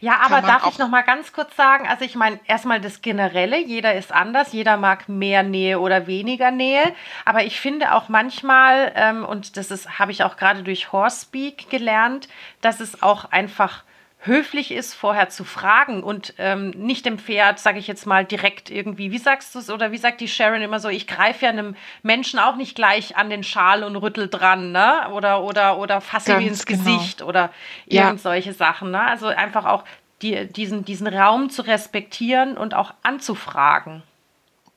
ja, 0.00 0.20
aber 0.20 0.42
darf 0.42 0.66
ich 0.68 0.78
noch 0.78 0.88
mal 0.88 1.02
ganz 1.02 1.32
kurz 1.32 1.56
sagen, 1.56 1.88
also 1.88 2.04
ich 2.04 2.14
meine, 2.14 2.38
erstmal 2.46 2.80
das 2.80 3.02
Generelle, 3.02 3.58
jeder 3.58 3.94
ist 3.94 4.12
anders, 4.12 4.52
jeder 4.52 4.76
mag 4.76 5.08
mehr 5.08 5.42
Nähe 5.42 5.80
oder 5.80 6.06
weniger 6.06 6.50
Nähe, 6.50 6.94
aber 7.24 7.44
ich 7.44 7.58
finde 7.58 7.94
auch 7.94 8.08
manchmal, 8.08 8.92
ähm, 8.94 9.24
und 9.24 9.56
das 9.56 9.70
ist, 9.70 9.98
habe 9.98 10.12
ich 10.12 10.22
auch 10.22 10.36
gerade 10.36 10.62
durch 10.62 10.92
Horsepeak 10.92 11.68
gelernt, 11.68 12.28
dass 12.60 12.80
es 12.80 13.02
auch 13.02 13.24
einfach 13.24 13.82
höflich 14.26 14.72
ist, 14.72 14.94
vorher 14.94 15.28
zu 15.28 15.44
fragen 15.44 16.02
und 16.02 16.34
ähm, 16.38 16.70
nicht 16.70 17.06
dem 17.06 17.18
Pferd, 17.18 17.58
sage 17.58 17.78
ich 17.78 17.86
jetzt 17.86 18.06
mal, 18.06 18.24
direkt 18.24 18.70
irgendwie, 18.70 19.12
wie 19.12 19.18
sagst 19.18 19.54
du 19.54 19.58
es 19.58 19.70
oder 19.70 19.92
wie 19.92 19.98
sagt 19.98 20.20
die 20.20 20.28
Sharon 20.28 20.62
immer 20.62 20.80
so, 20.80 20.88
ich 20.88 21.06
greife 21.06 21.46
ja 21.46 21.50
einem 21.50 21.76
Menschen 22.02 22.38
auch 22.38 22.56
nicht 22.56 22.74
gleich 22.74 23.16
an 23.16 23.30
den 23.30 23.42
Schal 23.42 23.84
und 23.84 23.96
rüttel 23.96 24.28
dran, 24.28 24.72
ne? 24.72 25.08
Oder, 25.12 25.42
oder, 25.42 25.78
oder 25.78 26.00
fasse 26.00 26.34
ihm 26.34 26.48
ins 26.48 26.66
genau. 26.66 26.84
Gesicht 26.84 27.22
oder 27.22 27.50
irgend 27.86 28.12
ja. 28.12 28.18
solche 28.18 28.52
Sachen, 28.52 28.90
ne? 28.90 29.02
Also 29.02 29.28
einfach 29.28 29.64
auch 29.64 29.84
die, 30.22 30.46
diesen, 30.46 30.84
diesen 30.84 31.06
Raum 31.06 31.50
zu 31.50 31.62
respektieren 31.62 32.56
und 32.56 32.74
auch 32.74 32.94
anzufragen. 33.02 34.02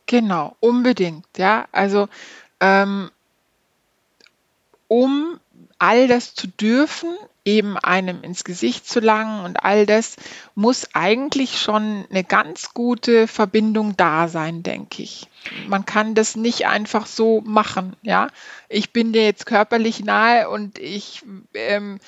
Genau, 0.06 0.56
unbedingt, 0.60 1.25
ja. 1.38 1.65
Also 1.72 2.10
ähm, 2.60 3.12
um 4.88 5.39
all 5.77 6.08
das 6.08 6.36
zu 6.36 6.48
dürfen, 6.48 7.15
eben 7.50 7.77
einem 7.77 8.22
ins 8.22 8.44
Gesicht 8.44 8.88
zu 8.88 9.00
langen 9.00 9.44
und 9.44 9.63
all 9.63 9.88
das 9.88 10.18
muss 10.53 10.88
eigentlich 10.94 11.60
schon 11.60 12.06
eine 12.12 12.24
ganz 12.24 12.75
gute 12.75 13.27
Verbindung 13.27 13.98
da 13.98 14.27
sein, 14.27 14.62
denke 14.62 15.01
ich. 15.01 15.27
Man 15.68 15.86
kann 15.86 16.13
das 16.13 16.36
nicht 16.36 16.68
einfach 16.68 17.08
so 17.08 17.41
machen, 17.41 17.96
ja. 18.03 18.27
Ich 18.68 18.94
bin 18.94 19.13
dir 19.13 19.24
jetzt 19.24 19.48
körperlich 19.48 20.03
nahe 20.03 20.48
und 20.50 20.77
ich 20.77 21.24
ähm, 21.56 22.00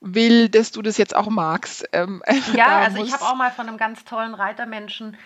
will, 0.00 0.48
dass 0.48 0.72
du 0.72 0.82
das 0.82 0.98
jetzt 0.98 1.14
auch 1.14 1.28
magst. 1.28 1.88
Ähm, 1.92 2.22
ja, 2.54 2.78
also 2.78 3.04
ich 3.04 3.12
habe 3.12 3.24
auch 3.24 3.36
mal 3.36 3.52
von 3.52 3.68
einem 3.68 3.78
ganz 3.78 4.04
tollen 4.04 4.34
Reitermenschen 4.34 5.16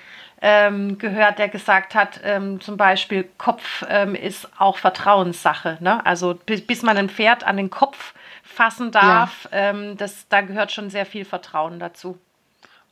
ähm, 0.43 0.99
gehört, 0.99 1.39
der 1.39 1.49
gesagt 1.49 1.95
hat, 1.95 2.21
ähm, 2.25 2.61
zum 2.61 2.77
Beispiel 2.77 3.27
Kopf 3.39 3.85
ähm, 3.89 4.15
ist 4.15 4.49
auch 4.59 4.77
Vertrauenssache. 4.77 5.79
Ne? 5.81 6.05
Also 6.05 6.35
bis, 6.35 6.67
bis, 6.67 6.83
man 6.83 6.99
ein 6.99 7.09
Pferd 7.09 7.45
an 7.45 7.57
den 7.57 7.71
Kopf 7.71 8.13
fassen 8.53 8.93
darf, 8.93 9.49
ja. 9.51 9.71
Ähm, 9.71 9.97
das, 9.97 10.27
da 10.29 10.41
gehört 10.41 10.73
schon 10.73 10.91
sehr 10.91 11.07
viel 11.07 11.25
Vertrauen 11.25 11.79
dazu. 11.79 12.19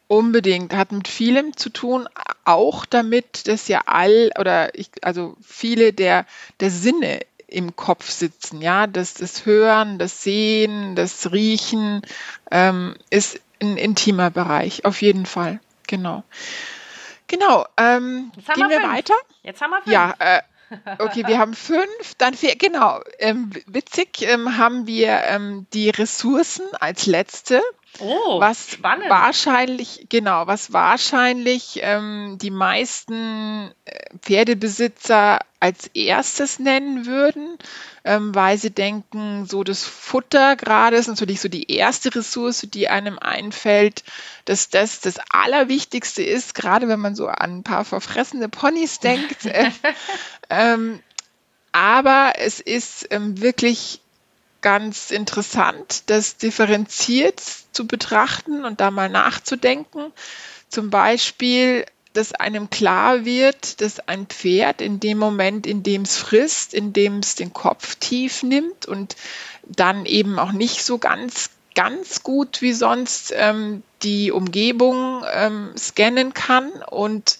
Unbedingt, 0.08 0.74
hat 0.74 0.90
mit 0.90 1.06
vielem 1.06 1.56
zu 1.56 1.70
tun, 1.70 2.08
auch 2.44 2.84
damit, 2.84 3.46
dass 3.46 3.68
ja 3.68 3.82
all 3.86 4.30
oder 4.38 4.74
ich, 4.74 4.90
also 5.02 5.36
viele 5.40 5.92
der, 5.92 6.26
der 6.58 6.70
Sinne 6.70 7.20
im 7.46 7.76
Kopf 7.76 8.10
sitzen, 8.10 8.60
ja, 8.60 8.86
das, 8.86 9.14
das 9.14 9.46
Hören, 9.46 9.98
das 9.98 10.22
Sehen, 10.22 10.96
das 10.96 11.30
Riechen 11.32 12.02
ähm, 12.50 12.96
ist 13.10 13.40
ein 13.62 13.76
intimer 13.76 14.30
Bereich, 14.30 14.84
auf 14.84 15.00
jeden 15.02 15.26
Fall, 15.26 15.60
genau. 15.86 16.24
Genau. 17.30 17.64
Ähm, 17.76 18.32
gehen 18.34 18.68
wir, 18.68 18.80
wir 18.80 18.88
weiter? 18.88 19.14
Jetzt 19.42 19.60
haben 19.60 19.70
wir 19.70 19.82
fünf. 19.82 19.92
Ja, 19.92 20.14
äh, 20.18 20.42
okay, 20.98 21.26
wir 21.26 21.38
haben 21.38 21.54
fünf. 21.54 22.14
Dann 22.18 22.34
vier, 22.34 22.56
genau. 22.56 23.00
Ähm, 23.18 23.50
witzig 23.66 24.22
ähm, 24.22 24.56
haben 24.56 24.86
wir 24.86 25.22
ähm, 25.24 25.66
die 25.72 25.90
Ressourcen 25.90 26.64
als 26.78 27.06
letzte. 27.06 27.62
Oh, 27.98 28.40
was 28.40 28.72
spannend. 28.72 29.10
wahrscheinlich, 29.10 30.06
genau, 30.08 30.46
was 30.46 30.72
wahrscheinlich 30.72 31.80
ähm, 31.82 32.38
die 32.40 32.50
meisten 32.50 33.70
äh, 33.84 34.16
Pferdebesitzer 34.22 35.40
als 35.58 35.88
erstes 35.88 36.58
nennen 36.58 37.04
würden, 37.04 37.58
ähm, 38.04 38.34
weil 38.34 38.56
sie 38.56 38.70
denken, 38.70 39.44
so 39.46 39.62
das 39.62 39.84
Futter 39.84 40.56
gerade 40.56 40.96
ist 40.96 41.08
natürlich 41.08 41.40
so 41.40 41.48
die 41.48 41.70
erste 41.70 42.14
Ressource, 42.14 42.66
die 42.72 42.88
einem 42.88 43.18
einfällt, 43.18 44.04
dass 44.46 44.70
das 44.70 45.00
das 45.00 45.16
Allerwichtigste 45.28 46.22
ist, 46.22 46.54
gerade 46.54 46.88
wenn 46.88 47.00
man 47.00 47.14
so 47.14 47.28
an 47.28 47.58
ein 47.58 47.62
paar 47.62 47.84
verfressene 47.84 48.48
Ponys 48.48 49.00
denkt. 49.00 49.44
äh, 49.44 49.70
ähm, 50.50 51.00
aber 51.72 52.32
es 52.38 52.60
ist 52.60 53.08
ähm, 53.10 53.40
wirklich 53.40 54.00
ganz 54.60 55.10
interessant, 55.10 56.04
das 56.06 56.36
differenziert 56.36 57.40
zu 57.72 57.86
betrachten 57.86 58.64
und 58.64 58.80
da 58.80 58.90
mal 58.90 59.08
nachzudenken. 59.08 60.12
Zum 60.68 60.90
Beispiel, 60.90 61.86
dass 62.12 62.32
einem 62.32 62.70
klar 62.70 63.24
wird, 63.24 63.80
dass 63.80 64.00
ein 64.00 64.26
Pferd 64.26 64.80
in 64.80 65.00
dem 65.00 65.18
Moment, 65.18 65.66
in 65.66 65.82
dem 65.82 66.02
es 66.02 66.16
frisst, 66.16 66.74
in 66.74 66.92
dem 66.92 67.18
es 67.18 67.36
den 67.36 67.52
Kopf 67.52 67.96
tief 67.96 68.42
nimmt 68.42 68.86
und 68.86 69.16
dann 69.64 70.06
eben 70.06 70.38
auch 70.38 70.52
nicht 70.52 70.84
so 70.84 70.98
ganz, 70.98 71.50
ganz 71.74 72.22
gut 72.22 72.62
wie 72.62 72.72
sonst 72.72 73.32
ähm, 73.36 73.82
die 74.02 74.32
Umgebung 74.32 75.24
ähm, 75.32 75.72
scannen 75.78 76.34
kann 76.34 76.70
und 76.90 77.38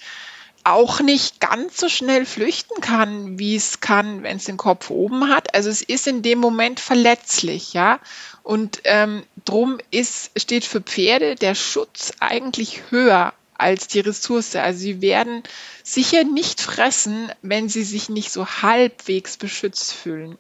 auch 0.65 1.01
nicht 1.01 1.41
ganz 1.41 1.79
so 1.79 1.89
schnell 1.89 2.27
flüchten 2.27 2.81
kann, 2.81 3.39
wie 3.39 3.57
es 3.57 3.81
kann, 3.81 4.23
wenn 4.23 4.37
es 4.37 4.45
den 4.45 4.57
Kopf 4.57 4.91
oben 4.91 5.29
hat. 5.29 5.55
Also 5.55 5.71
es 5.71 5.83
ist 5.83 6.07
in 6.07 6.23
dem 6.23 6.39
Moment 6.39 6.81
verletzlich, 6.81 7.73
ja. 7.73 8.01
Und 8.43 8.81
ähm, 8.85 9.23
drum 9.45 9.79
ist, 9.91 10.39
steht 10.41 10.65
für 10.65 10.81
Pferde 10.81 11.35
der 11.35 11.55
Schutz 11.55 12.13
eigentlich 12.21 12.83
höher 12.91 13.33
als 13.55 13.89
die 13.89 14.01
Ressource. 14.01 14.57
Also 14.57 14.81
sie 14.81 15.03
werden 15.03 15.43
sicher 15.83 16.25
nicht 16.25 16.61
fressen, 16.61 17.31
wenn 17.43 17.69
sie 17.69 17.85
sich 17.85 18.09
nicht 18.09 18.31
so 18.31 18.47
halbwegs 18.47 19.37
beschützt 19.37 19.93
fühlen. 19.93 20.39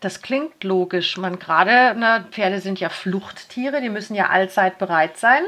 Das 0.00 0.22
klingt 0.22 0.64
logisch. 0.64 1.16
Man 1.16 1.38
gerade, 1.38 1.98
ne, 1.98 2.26
Pferde 2.32 2.60
sind 2.60 2.80
ja 2.80 2.88
Fluchttiere, 2.88 3.80
die 3.80 3.88
müssen 3.88 4.14
ja 4.14 4.30
allzeit 4.30 4.78
bereit 4.78 5.16
sein. 5.16 5.44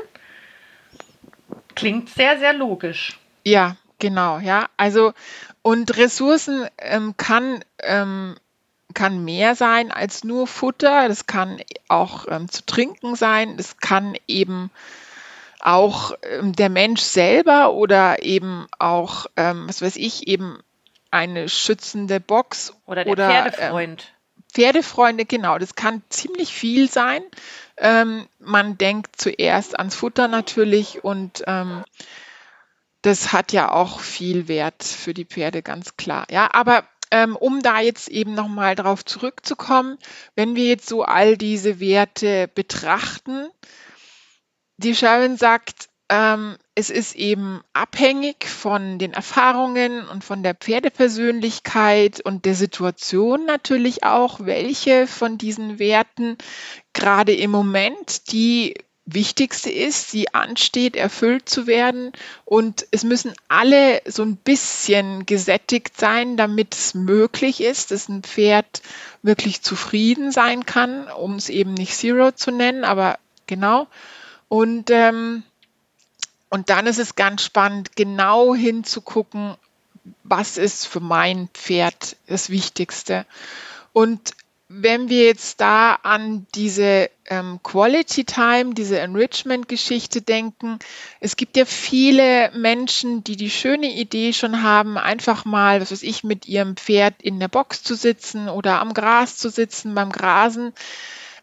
Klingt 1.74 2.09
sehr, 2.11 2.38
sehr 2.38 2.53
logisch. 2.53 3.18
Ja, 3.42 3.77
Genau, 3.98 4.38
ja. 4.38 4.68
Also 4.76 5.12
und 5.62 5.96
Ressourcen 5.96 6.66
ähm, 6.78 7.16
kann, 7.16 7.64
ähm, 7.80 8.37
kann 8.92 9.24
mehr 9.24 9.54
sein 9.54 9.90
als 9.90 10.24
nur 10.24 10.46
Futter. 10.46 11.09
Das 11.09 11.26
kann 11.26 11.61
auch 11.88 12.26
ähm, 12.28 12.50
zu 12.50 12.66
trinken 12.66 13.16
sein. 13.16 13.57
Das 13.57 13.78
kann 13.78 14.14
eben 14.26 14.70
auch 15.61 16.12
ähm, 16.22 16.52
der 16.52 16.68
Mensch 16.68 17.00
selber 17.00 17.72
oder 17.72 18.22
eben 18.22 18.66
auch, 18.78 19.26
ähm, 19.37 19.68
was 19.68 19.80
weiß 19.80 19.96
ich, 19.96 20.28
eben 20.28 20.59
eine 21.11 21.48
schützende 21.48 22.20
Box 22.20 22.74
oder 22.87 23.04
der 23.04 23.12
oder, 23.12 23.30
Pferdefreund. 23.30 24.02
Ähm, 24.02 24.42
Pferdefreunde, 24.52 25.24
genau. 25.24 25.59
Das 25.59 25.74
kann 25.74 26.02
ziemlich 26.11 26.52
viel 26.52 26.88
sein. 26.88 27.22
man 28.38 28.78
denkt 28.78 29.16
zuerst 29.16 29.76
ans 29.76 29.96
Futter 29.96 30.28
natürlich 30.28 31.02
und 31.02 31.42
das 33.04 33.34
hat 33.34 33.52
ja 33.52 33.70
auch 33.70 34.00
viel 34.00 34.48
Wert 34.48 34.82
für 34.82 35.12
die 35.12 35.26
Pferde, 35.26 35.62
ganz 35.62 35.98
klar. 35.98 36.26
Ja, 36.30 36.48
aber 36.54 36.84
ähm, 37.10 37.36
um 37.36 37.60
da 37.60 37.80
jetzt 37.80 38.08
eben 38.08 38.34
nochmal 38.34 38.74
drauf 38.76 39.04
zurückzukommen, 39.04 39.98
wenn 40.36 40.56
wir 40.56 40.64
jetzt 40.64 40.88
so 40.88 41.02
all 41.02 41.36
diese 41.36 41.80
Werte 41.80 42.48
betrachten, 42.54 43.48
die 44.78 44.94
Sharon 44.94 45.36
sagt, 45.36 45.90
ähm, 46.08 46.56
es 46.74 46.88
ist 46.88 47.14
eben 47.14 47.60
abhängig 47.74 48.48
von 48.48 48.98
den 48.98 49.12
Erfahrungen 49.12 50.08
und 50.08 50.24
von 50.24 50.42
der 50.42 50.54
Pferdepersönlichkeit 50.54 52.22
und 52.22 52.46
der 52.46 52.54
Situation 52.54 53.44
natürlich 53.44 54.02
auch, 54.02 54.40
welche 54.40 55.06
von 55.06 55.36
diesen 55.36 55.78
Werten 55.78 56.38
gerade 56.94 57.34
im 57.34 57.50
Moment 57.50 58.32
die 58.32 58.74
Wichtigste 59.06 59.70
ist, 59.70 60.10
sie 60.10 60.32
ansteht, 60.32 60.96
erfüllt 60.96 61.48
zu 61.48 61.66
werden. 61.66 62.12
Und 62.44 62.86
es 62.90 63.04
müssen 63.04 63.34
alle 63.48 64.00
so 64.06 64.22
ein 64.22 64.36
bisschen 64.36 65.26
gesättigt 65.26 65.98
sein, 65.98 66.36
damit 66.36 66.74
es 66.74 66.94
möglich 66.94 67.60
ist, 67.60 67.90
dass 67.90 68.08
ein 68.08 68.22
Pferd 68.22 68.80
wirklich 69.22 69.62
zufrieden 69.62 70.32
sein 70.32 70.64
kann, 70.64 71.08
um 71.08 71.34
es 71.34 71.50
eben 71.50 71.74
nicht 71.74 71.94
Zero 71.94 72.32
zu 72.32 72.50
nennen, 72.50 72.84
aber 72.84 73.18
genau. 73.46 73.88
Und, 74.48 74.90
ähm, 74.90 75.42
und 76.48 76.70
dann 76.70 76.86
ist 76.86 76.98
es 76.98 77.14
ganz 77.14 77.42
spannend, 77.42 77.96
genau 77.96 78.54
hinzugucken, 78.54 79.56
was 80.22 80.56
ist 80.56 80.86
für 80.86 81.00
mein 81.00 81.48
Pferd 81.52 82.16
das 82.26 82.48
Wichtigste. 82.48 83.26
Und 83.92 84.32
wenn 84.80 85.08
wir 85.08 85.24
jetzt 85.24 85.60
da 85.60 85.94
an 86.02 86.46
diese 86.54 87.08
ähm, 87.26 87.60
Quality 87.62 88.24
Time, 88.24 88.74
diese 88.74 88.98
Enrichment-Geschichte 88.98 90.20
denken, 90.20 90.78
es 91.20 91.37
gibt 91.37 91.56
ja 91.56 91.64
viele 91.64 92.50
Menschen, 92.54 93.22
die 93.22 93.37
die 93.37 93.50
schöne 93.50 93.92
Idee 93.92 94.32
schon 94.32 94.62
haben, 94.62 94.98
einfach 94.98 95.44
mal, 95.44 95.80
was 95.80 95.92
weiß 95.92 96.02
ich, 96.02 96.24
mit 96.24 96.46
ihrem 96.46 96.76
Pferd 96.76 97.22
in 97.22 97.38
der 97.38 97.48
Box 97.48 97.82
zu 97.82 97.94
sitzen 97.94 98.48
oder 98.48 98.80
am 98.80 98.94
Gras 98.94 99.37
zu 99.37 99.48
sitzen 99.48 99.94
beim 99.94 100.10
Grasen. 100.10 100.72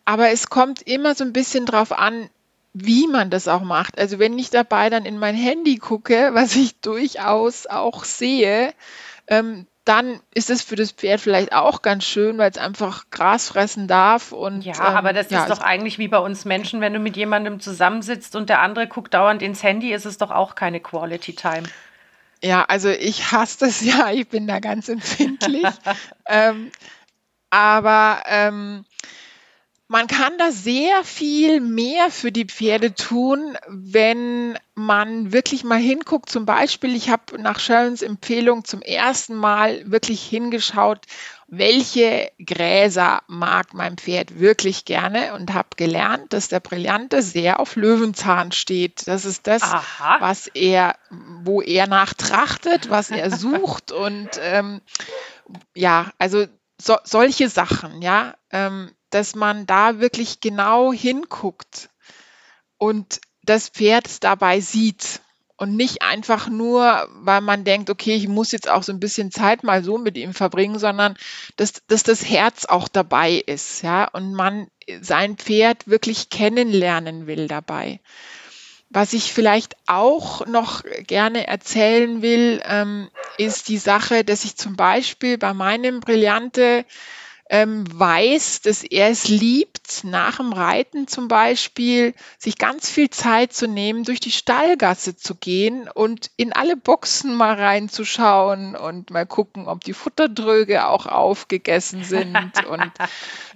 Aber 0.04 0.30
es 0.30 0.50
kommt 0.50 0.82
immer 0.82 1.16
so 1.16 1.24
ein 1.24 1.34
bisschen 1.34 1.66
drauf 1.66 1.92
an, 1.92 2.30
wie 2.74 3.08
man 3.08 3.30
das 3.30 3.48
auch 3.48 3.64
macht. 3.64 3.98
Also 3.98 4.20
wenn 4.20 4.38
ich 4.38 4.50
dabei 4.50 4.90
dann 4.90 5.06
in 5.06 5.18
mein 5.18 5.36
Handy 5.36 5.78
gucke, 5.78 6.32
was 6.34 6.56
ich 6.56 6.80
durchaus 6.80 7.66
auch 7.66 8.04
sehe, 8.04 8.74
ähm, 9.28 9.68
dann 9.86 10.20
ist 10.34 10.50
es 10.50 10.62
für 10.62 10.76
das 10.76 10.92
Pferd 10.92 11.22
vielleicht 11.22 11.54
auch 11.54 11.82
ganz 11.82 12.04
schön, 12.04 12.38
weil 12.38 12.52
es 12.52 12.58
einfach 12.58 13.06
Gras 13.10 13.50
fressen 13.50 13.88
darf. 13.88 14.32
Und, 14.32 14.62
ja, 14.64 14.76
ähm, 14.76 14.96
aber 14.96 15.14
das 15.14 15.30
ja, 15.32 15.44
ist 15.44 15.50
doch 15.50 15.62
eigentlich 15.62 15.98
wie 15.98 16.08
bei 16.08 16.20
uns 16.20 16.46
Menschen, 16.46 16.82
wenn 16.82 16.94
du 16.94 17.00
mit 17.00 17.18
jemandem 17.18 17.60
zusammensitzt 17.60 18.36
und 18.36 18.50
der 18.50 18.62
andere 18.62 18.88
guckt 18.88 19.14
dauernd 19.14 19.42
ins 19.42 19.64
Handy, 19.64 19.92
ist 19.92 20.06
es 20.06 20.18
doch 20.18 20.30
auch 20.30 20.54
keine 20.54 20.80
Quality 20.80 21.34
Time. 21.34 21.64
Ja, 22.44 22.64
also 22.66 22.90
ich 22.90 23.32
hasse 23.32 23.66
das 23.66 23.82
ja, 23.86 24.12
ich 24.12 24.28
bin 24.28 24.48
da 24.48 24.60
ganz 24.60 24.88
empfindlich. 24.88 25.66
ähm, 26.28 26.72
aber 27.50 28.24
ähm, 28.28 28.86
man 29.92 30.08
kann 30.08 30.38
da 30.38 30.54
sehr 30.54 31.04
viel 31.04 31.60
mehr 31.60 32.12
für 32.12 32.32
die 32.32 32.46
Pferde 32.46 32.96
tun, 32.96 33.58
wenn 33.68 34.58
man 34.74 35.34
wirklich 35.34 35.66
mal 35.66 35.80
hinguckt. 35.80 36.30
Zum 36.30 36.46
Beispiel, 36.46 36.96
ich 36.96 37.10
habe 37.10 37.38
nach 37.42 37.60
Sharons 37.60 38.02
Empfehlung 38.02 38.64
zum 38.64 38.82
ersten 38.82 39.36
Mal 39.36 39.92
wirklich 39.92 40.24
hingeschaut, 40.24 41.00
welche 41.48 42.32
Gräser 42.40 43.22
mag 43.28 43.74
mein 43.74 43.98
Pferd 43.98 44.40
wirklich 44.40 44.86
gerne 44.86 45.34
und 45.34 45.54
habe 45.54 45.76
gelernt, 45.76 46.32
dass 46.32 46.48
der 46.48 46.62
Brillante 46.62 47.22
sehr 47.22 47.60
auf 47.60 47.76
Löwenzahn 47.76 48.54
steht. 48.54 49.06
Das 49.10 49.26
ist 49.26 49.46
das, 49.46 49.62
Aha. 49.62 50.22
was 50.22 50.48
er, 50.48 50.96
wo 51.44 51.62
er 51.62 51.88
nachtrachtet, 51.88 52.90
was 52.90 53.12
er 53.12 53.30
sucht 53.38 53.92
und 53.92 54.30
ähm, 54.40 54.80
ja, 55.76 56.14
also 56.18 56.46
so, 56.82 56.96
solche 57.04 57.50
Sachen, 57.50 58.02
ja. 58.02 58.36
Ähm, 58.52 58.92
dass 59.12 59.36
man 59.36 59.66
da 59.66 60.00
wirklich 60.00 60.40
genau 60.40 60.92
hinguckt 60.92 61.90
und 62.78 63.22
das 63.44 63.70
Pferd 63.70 64.24
dabei 64.24 64.60
sieht 64.60 65.22
und 65.62 65.76
nicht 65.76 66.02
einfach 66.02 66.50
nur, 66.50 67.08
weil 67.14 67.42
man 67.42 67.64
denkt, 67.64 67.92
okay, 67.92 68.16
ich 68.16 68.28
muss 68.28 68.52
jetzt 68.52 68.68
auch 68.68 68.82
so 68.82 68.92
ein 68.92 69.00
bisschen 69.00 69.30
Zeit 69.30 69.64
mal 69.64 69.84
so 69.84 70.00
mit 70.00 70.18
ihm 70.18 70.34
verbringen, 70.34 70.80
sondern 70.80 71.16
dass, 71.56 71.74
dass 71.86 72.02
das 72.02 72.28
Herz 72.28 72.66
auch 72.66 72.88
dabei 72.88 73.34
ist, 73.34 73.84
ja, 73.84 74.06
und 74.06 74.34
man 74.34 74.68
sein 75.02 75.38
Pferd 75.38 75.88
wirklich 75.88 76.30
kennenlernen 76.30 77.28
will 77.28 77.48
dabei. 77.48 78.00
Was 78.90 79.14
ich 79.14 79.32
vielleicht 79.32 79.78
auch 79.86 80.48
noch 80.48 80.82
gerne 81.06 81.46
erzählen 81.46 82.24
will, 82.24 82.60
ähm, 82.66 83.10
ist 83.38 83.70
die 83.70 83.78
Sache, 83.78 84.24
dass 84.24 84.44
ich 84.44 84.58
zum 84.58 84.76
Beispiel 84.76 85.38
bei 85.38 85.54
meinem 85.54 86.00
Brillante 86.00 86.86
ähm, 87.52 87.84
weiß, 88.00 88.62
dass 88.62 88.82
er 88.82 89.10
es 89.10 89.28
liebt, 89.28 90.06
nach 90.06 90.38
dem 90.38 90.54
Reiten 90.54 91.10
zum 91.10 91.28
Beispiel 91.28 92.14
sich 92.40 92.58
ganz 92.58 92.90
viel 92.90 93.10
Zeit 93.10 93.52
zu 93.52 93.68
nehmen, 93.68 94.06
durch 94.06 94.22
die 94.22 94.32
Stallgasse 94.32 95.18
zu 95.18 95.36
gehen 95.36 95.90
und 95.94 96.32
in 96.38 96.54
alle 96.54 96.78
Boxen 96.78 97.36
mal 97.36 97.56
reinzuschauen 97.56 98.78
und 98.78 99.10
mal 99.10 99.26
gucken, 99.26 99.68
ob 99.68 99.84
die 99.84 99.92
Futterdröge 99.92 100.88
auch 100.88 101.08
aufgegessen 101.08 102.06
sind 102.06 102.38
und 102.70 102.92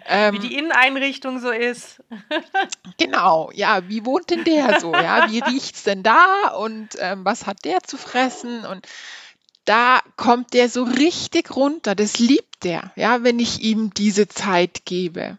ähm, 0.07 0.33
wie 0.35 0.39
die 0.39 0.57
Inneneinrichtung 0.57 1.39
so 1.39 1.51
ist. 1.51 2.03
genau, 2.97 3.49
ja, 3.53 3.87
wie 3.87 4.05
wohnt 4.05 4.29
denn 4.29 4.43
der 4.43 4.81
so? 4.81 4.93
Ja, 4.93 5.31
wie 5.31 5.39
riecht's 5.47 5.83
denn 5.83 6.03
da 6.03 6.49
und 6.57 6.89
ähm, 6.99 7.23
was 7.23 7.47
hat 7.47 7.63
der 7.63 7.81
zu 7.83 7.95
fressen 7.95 8.65
und 8.65 8.85
da 9.65 9.99
kommt 10.15 10.53
der 10.53 10.69
so 10.69 10.83
richtig 10.83 11.55
runter. 11.55 11.95
Das 11.95 12.19
liebt 12.19 12.63
der, 12.63 12.91
ja, 12.95 13.23
wenn 13.23 13.39
ich 13.39 13.61
ihm 13.61 13.93
diese 13.93 14.27
Zeit 14.27 14.85
gebe. 14.85 15.37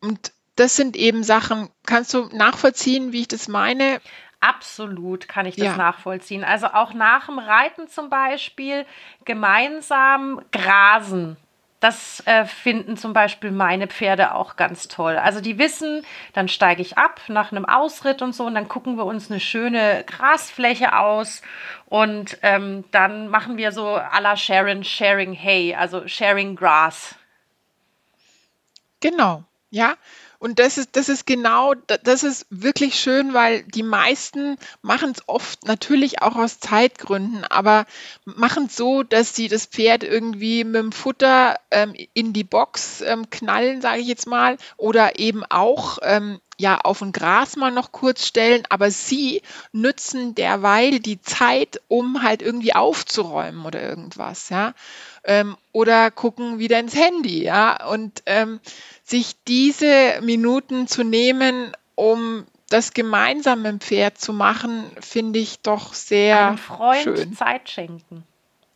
Und 0.00 0.32
das 0.56 0.76
sind 0.76 0.96
eben 0.96 1.24
Sachen, 1.24 1.68
kannst 1.86 2.14
du 2.14 2.28
nachvollziehen, 2.32 3.12
wie 3.12 3.22
ich 3.22 3.28
das 3.28 3.48
meine? 3.48 4.00
Absolut 4.40 5.28
kann 5.28 5.46
ich 5.46 5.56
das 5.56 5.66
ja. 5.66 5.76
nachvollziehen. 5.76 6.44
Also 6.44 6.68
auch 6.68 6.94
nach 6.94 7.26
dem 7.26 7.38
Reiten 7.38 7.88
zum 7.88 8.08
Beispiel 8.08 8.86
gemeinsam 9.24 10.40
grasen. 10.52 11.36
Das 11.80 12.26
äh, 12.26 12.44
finden 12.44 12.96
zum 12.96 13.12
Beispiel 13.12 13.52
meine 13.52 13.86
Pferde 13.86 14.34
auch 14.34 14.56
ganz 14.56 14.88
toll. 14.88 15.16
Also 15.16 15.40
die 15.40 15.58
wissen, 15.58 16.04
dann 16.32 16.48
steige 16.48 16.82
ich 16.82 16.98
ab 16.98 17.20
nach 17.28 17.52
einem 17.52 17.64
Ausritt 17.64 18.20
und 18.20 18.34
so 18.34 18.46
und 18.46 18.56
dann 18.56 18.66
gucken 18.66 18.96
wir 18.96 19.04
uns 19.04 19.30
eine 19.30 19.38
schöne 19.38 20.02
Grasfläche 20.04 20.96
aus 20.96 21.40
und 21.86 22.38
ähm, 22.42 22.84
dann 22.90 23.28
machen 23.28 23.56
wir 23.56 23.70
so 23.70 23.96
à 23.96 24.20
la 24.20 24.36
Sharon 24.36 24.82
Sharing 24.82 25.34
Hay, 25.34 25.72
also 25.74 26.08
Sharing 26.08 26.56
Grass. 26.56 27.14
Genau, 29.00 29.44
ja. 29.70 29.94
Und 30.38 30.60
das 30.60 30.78
ist, 30.78 30.94
das 30.94 31.08
ist 31.08 31.26
genau, 31.26 31.74
das 32.04 32.22
ist 32.22 32.46
wirklich 32.48 32.94
schön, 33.00 33.34
weil 33.34 33.64
die 33.64 33.82
meisten 33.82 34.56
machen 34.82 35.10
es 35.10 35.22
oft 35.26 35.66
natürlich 35.66 36.22
auch 36.22 36.36
aus 36.36 36.60
Zeitgründen, 36.60 37.44
aber 37.44 37.86
machen 38.24 38.66
es 38.66 38.76
so, 38.76 39.02
dass 39.02 39.34
sie 39.34 39.48
das 39.48 39.66
Pferd 39.66 40.04
irgendwie 40.04 40.62
mit 40.62 40.76
dem 40.76 40.92
Futter 40.92 41.56
ähm, 41.72 41.94
in 42.14 42.32
die 42.32 42.44
Box 42.44 43.00
ähm, 43.00 43.30
knallen, 43.30 43.80
sage 43.80 44.00
ich 44.00 44.06
jetzt 44.06 44.28
mal, 44.28 44.58
oder 44.76 45.18
eben 45.18 45.44
auch 45.44 45.98
ähm, 46.02 46.40
ja 46.56 46.78
auf 46.78 47.02
ein 47.02 47.12
Gras 47.12 47.56
mal 47.56 47.70
noch 47.70 47.92
kurz 47.92 48.26
stellen, 48.26 48.62
aber 48.68 48.90
sie 48.90 49.42
nützen 49.72 50.34
derweil 50.34 51.00
die 51.00 51.20
Zeit, 51.20 51.80
um 51.88 52.22
halt 52.22 52.42
irgendwie 52.42 52.74
aufzuräumen 52.74 53.64
oder 53.64 53.82
irgendwas, 53.82 54.50
ja. 54.50 54.74
Ähm, 55.28 55.56
oder 55.72 56.10
gucken 56.10 56.58
wieder 56.58 56.80
ins 56.80 56.96
Handy, 56.96 57.44
ja. 57.44 57.86
Und 57.86 58.22
ähm, 58.26 58.60
sich 59.04 59.36
diese 59.46 60.20
Minuten 60.22 60.88
zu 60.88 61.04
nehmen, 61.04 61.72
um 61.94 62.46
das 62.70 62.94
gemeinsam 62.94 63.62
dem 63.62 63.80
Pferd 63.80 64.18
zu 64.18 64.32
machen, 64.32 64.84
finde 65.00 65.38
ich 65.38 65.60
doch 65.60 65.94
sehr 65.94 66.48
Einem 66.48 66.58
Freund 66.58 67.02
schön. 67.02 67.36
Zeit 67.36 67.68
schenken. 67.68 68.24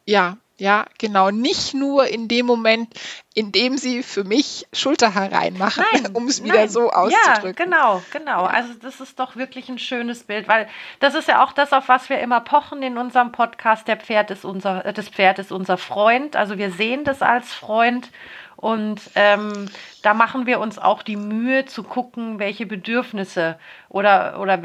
Ja, 0.06 0.36
ja, 0.58 0.86
genau. 0.98 1.30
Nicht 1.30 1.74
nur 1.74 2.06
in 2.06 2.28
dem 2.28 2.46
Moment, 2.46 2.94
in 3.34 3.52
dem 3.52 3.78
sie 3.78 4.02
für 4.02 4.24
mich 4.24 4.66
Schulter 4.72 5.14
hereinmachen, 5.14 5.84
um 6.12 6.28
es 6.28 6.44
wieder 6.44 6.68
so 6.68 6.90
auszudrücken. 6.90 7.70
Ja, 7.72 7.98
genau, 7.98 8.02
genau. 8.12 8.44
Also 8.44 8.74
das 8.80 9.00
ist 9.00 9.18
doch 9.18 9.36
wirklich 9.36 9.68
ein 9.68 9.78
schönes 9.78 10.24
Bild, 10.24 10.48
weil 10.48 10.68
das 11.00 11.14
ist 11.14 11.28
ja 11.28 11.42
auch 11.42 11.52
das, 11.52 11.72
auf 11.72 11.88
was 11.88 12.08
wir 12.10 12.20
immer 12.20 12.40
pochen 12.40 12.82
in 12.82 12.98
unserem 12.98 13.32
Podcast. 13.32 13.88
Der 13.88 13.96
Pferd 13.96 14.30
ist 14.30 14.44
unser, 14.44 14.92
das 14.92 15.08
Pferd 15.08 15.38
ist 15.38 15.52
unser 15.52 15.78
Freund. 15.78 16.36
Also 16.36 16.58
wir 16.58 16.70
sehen 16.70 17.04
das 17.04 17.22
als 17.22 17.52
Freund. 17.52 18.10
Und 18.56 19.00
ähm, 19.16 19.68
da 20.02 20.14
machen 20.14 20.46
wir 20.46 20.60
uns 20.60 20.78
auch 20.78 21.02
die 21.02 21.16
Mühe 21.16 21.64
zu 21.64 21.82
gucken, 21.82 22.38
welche 22.38 22.66
Bedürfnisse 22.66 23.58
oder, 23.88 24.38
oder 24.38 24.56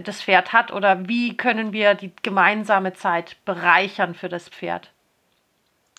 das 0.00 0.22
Pferd 0.22 0.52
hat 0.52 0.70
oder 0.70 1.08
wie 1.08 1.34
können 1.34 1.72
wir 1.72 1.94
die 1.94 2.12
gemeinsame 2.22 2.92
Zeit 2.92 3.36
bereichern 3.46 4.14
für 4.14 4.28
das 4.28 4.50
Pferd. 4.50 4.90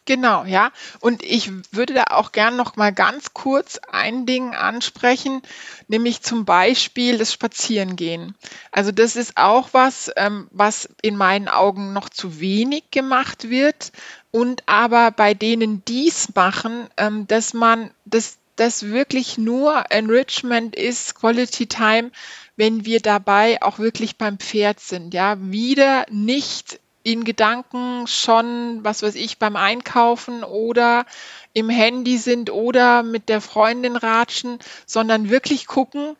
Genau, 0.09 0.43
ja. 0.43 0.71
Und 1.01 1.21
ich 1.21 1.51
würde 1.71 1.93
da 1.93 2.05
auch 2.09 2.31
gern 2.31 2.55
noch 2.55 2.75
mal 2.75 2.91
ganz 2.91 3.35
kurz 3.35 3.77
ein 3.91 4.25
Ding 4.25 4.55
ansprechen, 4.55 5.43
nämlich 5.87 6.23
zum 6.23 6.45
Beispiel 6.45 7.19
das 7.19 7.31
Spazierengehen. 7.31 8.33
Also 8.71 8.91
das 8.91 9.15
ist 9.15 9.37
auch 9.37 9.69
was, 9.71 10.11
ähm, 10.15 10.47
was 10.49 10.89
in 11.03 11.15
meinen 11.15 11.47
Augen 11.47 11.93
noch 11.93 12.09
zu 12.09 12.39
wenig 12.39 12.85
gemacht 12.89 13.51
wird. 13.51 13.91
Und 14.31 14.63
aber 14.65 15.11
bei 15.11 15.35
denen 15.35 15.85
dies 15.85 16.33
machen, 16.33 16.87
ähm, 16.97 17.27
dass 17.27 17.53
man, 17.53 17.91
dass 18.05 18.39
das 18.55 18.87
wirklich 18.87 19.37
nur 19.37 19.91
Enrichment 19.91 20.75
ist, 20.75 21.13
Quality 21.13 21.67
Time, 21.67 22.09
wenn 22.55 22.83
wir 22.83 22.99
dabei 22.99 23.61
auch 23.61 23.77
wirklich 23.77 24.17
beim 24.17 24.39
Pferd 24.39 24.79
sind. 24.79 25.13
Ja, 25.13 25.37
wieder 25.39 26.07
nicht 26.09 26.79
in 27.03 27.23
Gedanken 27.23 28.07
schon, 28.07 28.83
was 28.83 29.03
weiß 29.03 29.15
ich, 29.15 29.39
beim 29.39 29.55
Einkaufen 29.55 30.43
oder 30.43 31.05
im 31.53 31.69
Handy 31.69 32.17
sind 32.17 32.51
oder 32.51 33.03
mit 33.03 33.29
der 33.29 33.41
Freundin 33.41 33.95
ratschen, 33.95 34.59
sondern 34.85 35.29
wirklich 35.29 35.65
gucken, 35.65 36.15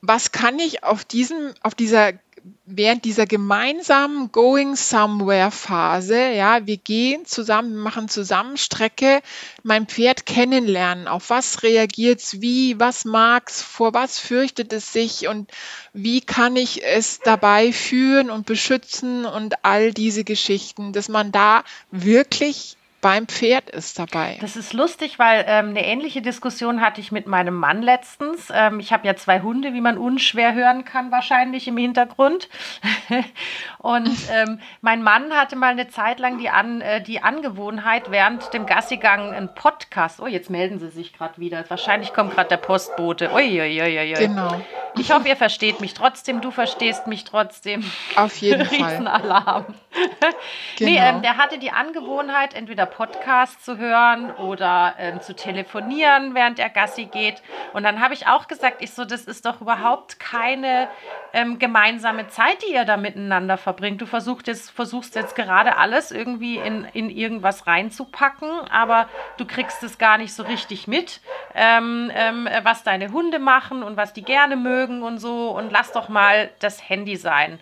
was 0.00 0.32
kann 0.32 0.58
ich 0.58 0.84
auf 0.84 1.04
diesem, 1.04 1.52
auf 1.62 1.74
dieser 1.74 2.12
während 2.64 3.04
dieser 3.04 3.26
gemeinsamen 3.26 4.32
Going 4.32 4.76
Somewhere 4.76 5.50
Phase, 5.50 6.32
ja, 6.32 6.66
wir 6.66 6.78
gehen 6.78 7.26
zusammen, 7.26 7.76
machen 7.76 8.08
zusammen 8.08 8.56
Strecke, 8.56 9.20
mein 9.62 9.86
Pferd 9.86 10.24
kennenlernen, 10.24 11.08
auf 11.08 11.30
was 11.30 11.62
reagiert 11.62 12.20
es, 12.20 12.40
wie, 12.40 12.80
was 12.80 13.04
mag 13.04 13.50
es, 13.50 13.60
vor 13.60 13.92
was 13.92 14.18
fürchtet 14.18 14.72
es 14.72 14.92
sich 14.92 15.28
und 15.28 15.50
wie 15.92 16.20
kann 16.20 16.56
ich 16.56 16.82
es 16.84 17.20
dabei 17.20 17.72
führen 17.72 18.30
und 18.30 18.46
beschützen 18.46 19.26
und 19.26 19.64
all 19.64 19.92
diese 19.92 20.24
Geschichten, 20.24 20.92
dass 20.92 21.08
man 21.08 21.32
da 21.32 21.64
wirklich 21.90 22.77
beim 23.00 23.28
Pferd 23.28 23.70
ist 23.70 23.98
dabei. 23.98 24.38
Das 24.40 24.56
ist 24.56 24.72
lustig, 24.72 25.18
weil 25.20 25.44
ähm, 25.46 25.68
eine 25.68 25.86
ähnliche 25.86 26.20
Diskussion 26.20 26.80
hatte 26.80 27.00
ich 27.00 27.12
mit 27.12 27.28
meinem 27.28 27.54
Mann 27.54 27.80
letztens. 27.80 28.48
Ähm, 28.52 28.80
ich 28.80 28.92
habe 28.92 29.06
ja 29.06 29.14
zwei 29.14 29.40
Hunde, 29.40 29.72
wie 29.72 29.80
man 29.80 29.96
unschwer 29.98 30.54
hören 30.54 30.84
kann, 30.84 31.12
wahrscheinlich 31.12 31.68
im 31.68 31.76
Hintergrund. 31.76 32.48
und 33.78 34.16
ähm, 34.32 34.60
mein 34.80 35.02
Mann 35.02 35.32
hatte 35.32 35.54
mal 35.54 35.70
eine 35.70 35.88
Zeit 35.88 36.18
lang 36.18 36.38
die, 36.38 36.50
An 36.50 36.80
äh, 36.80 37.00
die 37.00 37.22
Angewohnheit, 37.22 38.10
während 38.10 38.52
dem 38.52 38.66
Gassigang 38.66 39.32
einen 39.32 39.54
Podcast. 39.54 40.20
Oh, 40.20 40.26
jetzt 40.26 40.50
melden 40.50 40.80
sie 40.80 40.88
sich 40.88 41.12
gerade 41.12 41.38
wieder. 41.38 41.64
Wahrscheinlich 41.70 42.12
kommt 42.12 42.34
gerade 42.34 42.48
der 42.48 42.56
Postbote. 42.56 43.30
Uiuiuiui. 43.32 44.14
Genau. 44.14 44.60
Ich 44.96 45.12
hoffe, 45.12 45.28
ihr 45.28 45.36
versteht 45.36 45.80
mich 45.80 45.94
trotzdem. 45.94 46.40
Du 46.40 46.50
verstehst 46.50 47.06
mich 47.06 47.24
trotzdem. 47.24 47.84
Auf 48.16 48.36
jeden 48.38 48.66
Fall. 48.66 48.90
Riesenalarm. 48.90 49.66
genau. 50.76 50.90
Nee, 50.90 50.98
ähm, 50.98 51.22
der 51.22 51.36
hatte 51.36 51.58
die 51.58 51.70
Angewohnheit, 51.70 52.54
entweder 52.54 52.87
Podcast 52.90 53.64
zu 53.64 53.78
hören 53.78 54.30
oder 54.32 54.94
ähm, 54.98 55.20
zu 55.20 55.34
telefonieren, 55.34 56.34
während 56.34 56.58
er 56.58 56.70
Gassi 56.70 57.06
geht. 57.06 57.42
Und 57.72 57.82
dann 57.82 58.00
habe 58.00 58.14
ich 58.14 58.26
auch 58.26 58.48
gesagt, 58.48 58.82
ich 58.82 58.92
so, 58.92 59.04
das 59.04 59.24
ist 59.24 59.46
doch 59.46 59.60
überhaupt 59.60 60.18
keine 60.18 60.88
ähm, 61.32 61.58
gemeinsame 61.58 62.28
Zeit, 62.28 62.62
die 62.62 62.74
ihr 62.74 62.84
da 62.84 62.96
miteinander 62.96 63.56
verbringt. 63.56 64.00
Du 64.00 64.06
versuchst 64.06 64.46
jetzt, 64.46 64.70
versuchst 64.70 65.14
jetzt 65.14 65.34
gerade 65.34 65.76
alles 65.76 66.10
irgendwie 66.10 66.56
in, 66.56 66.84
in 66.92 67.10
irgendwas 67.10 67.66
reinzupacken, 67.66 68.50
aber 68.70 69.08
du 69.36 69.46
kriegst 69.46 69.82
es 69.82 69.98
gar 69.98 70.18
nicht 70.18 70.34
so 70.34 70.42
richtig 70.42 70.88
mit, 70.88 71.20
ähm, 71.54 72.10
ähm, 72.14 72.48
was 72.62 72.82
deine 72.82 73.12
Hunde 73.12 73.38
machen 73.38 73.82
und 73.82 73.96
was 73.96 74.12
die 74.12 74.22
gerne 74.22 74.56
mögen 74.56 75.02
und 75.02 75.18
so. 75.18 75.50
Und 75.50 75.70
lass 75.70 75.92
doch 75.92 76.08
mal 76.08 76.50
das 76.60 76.88
Handy 76.88 77.16
sein. 77.16 77.58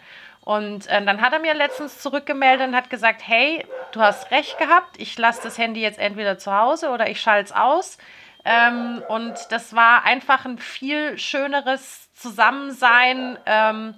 Und 0.46 0.86
äh, 0.86 1.04
dann 1.04 1.22
hat 1.22 1.32
er 1.32 1.40
mir 1.40 1.54
letztens 1.54 1.98
zurückgemeldet 2.00 2.68
und 2.68 2.76
hat 2.76 2.88
gesagt, 2.88 3.20
hey, 3.26 3.66
du 3.90 4.00
hast 4.00 4.30
recht 4.30 4.56
gehabt, 4.58 4.94
ich 4.96 5.18
lasse 5.18 5.40
das 5.42 5.58
Handy 5.58 5.80
jetzt 5.80 5.98
entweder 5.98 6.38
zu 6.38 6.56
Hause 6.56 6.90
oder 6.90 7.10
ich 7.10 7.20
schalte 7.20 7.46
es 7.46 7.52
aus. 7.52 7.98
Ähm, 8.44 9.02
und 9.08 9.34
das 9.50 9.74
war 9.74 10.04
einfach 10.04 10.44
ein 10.44 10.58
viel 10.58 11.18
schöneres 11.18 12.12
Zusammensein, 12.14 13.36
ähm, 13.44 13.96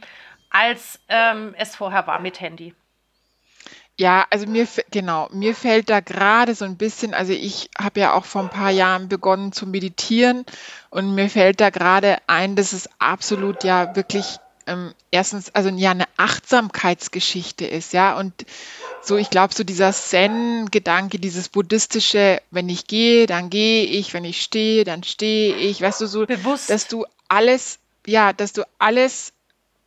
als 0.49 0.99
ähm, 1.11 1.55
es 1.59 1.77
vorher 1.77 2.07
war 2.07 2.19
mit 2.19 2.41
Handy. 2.41 2.75
Ja, 3.99 4.27
also 4.31 4.47
mir, 4.47 4.67
genau, 4.91 5.29
mir 5.31 5.55
fällt 5.55 5.91
da 5.91 6.01
gerade 6.01 6.55
so 6.55 6.65
ein 6.65 6.79
bisschen, 6.79 7.13
also 7.13 7.35
ich 7.35 7.69
habe 7.79 8.01
ja 8.01 8.15
auch 8.15 8.25
vor 8.25 8.41
ein 8.41 8.49
paar 8.49 8.71
Jahren 8.71 9.11
begonnen 9.11 9.53
zu 9.53 9.67
meditieren 9.67 10.47
und 10.89 11.15
mir 11.15 11.29
fällt 11.29 11.61
da 11.61 11.69
gerade 11.69 12.17
ein, 12.27 12.57
dass 12.57 12.73
es 12.73 12.89
absolut 12.99 13.65
ja 13.65 13.95
wirklich 13.97 14.39
ähm, 14.69 14.95
erstens 15.11 15.55
also 15.55 15.71
ja 15.71 15.91
eine 15.91 16.07
Achtsamkeitsgeschichte 16.17 17.67
ist, 17.67 17.93
ja. 17.93 18.17
Und 18.17 18.33
so, 19.03 19.17
ich 19.17 19.31
glaube, 19.31 19.55
so 19.55 19.65
dieser 19.65 19.93
Zen-Gedanke, 19.93 21.19
dieses 21.19 21.49
buddhistische, 21.49 22.41
wenn 22.51 22.69
ich 22.69 22.87
gehe, 22.87 23.27
dann 23.27 23.51
gehe 23.51 23.85
ich, 23.85 24.15
wenn 24.15 24.25
ich 24.25 24.43
stehe, 24.43 24.85
dann 24.85 25.03
stehe 25.03 25.57
ich, 25.57 25.81
weißt 25.81 26.01
du, 26.01 26.07
so, 26.07 26.27
Bewusst. 26.27 26.71
dass 26.71 26.87
du 26.87 27.07
alles, 27.29 27.79
ja, 28.07 28.33
dass 28.33 28.53
du 28.53 28.63
alles 28.79 29.33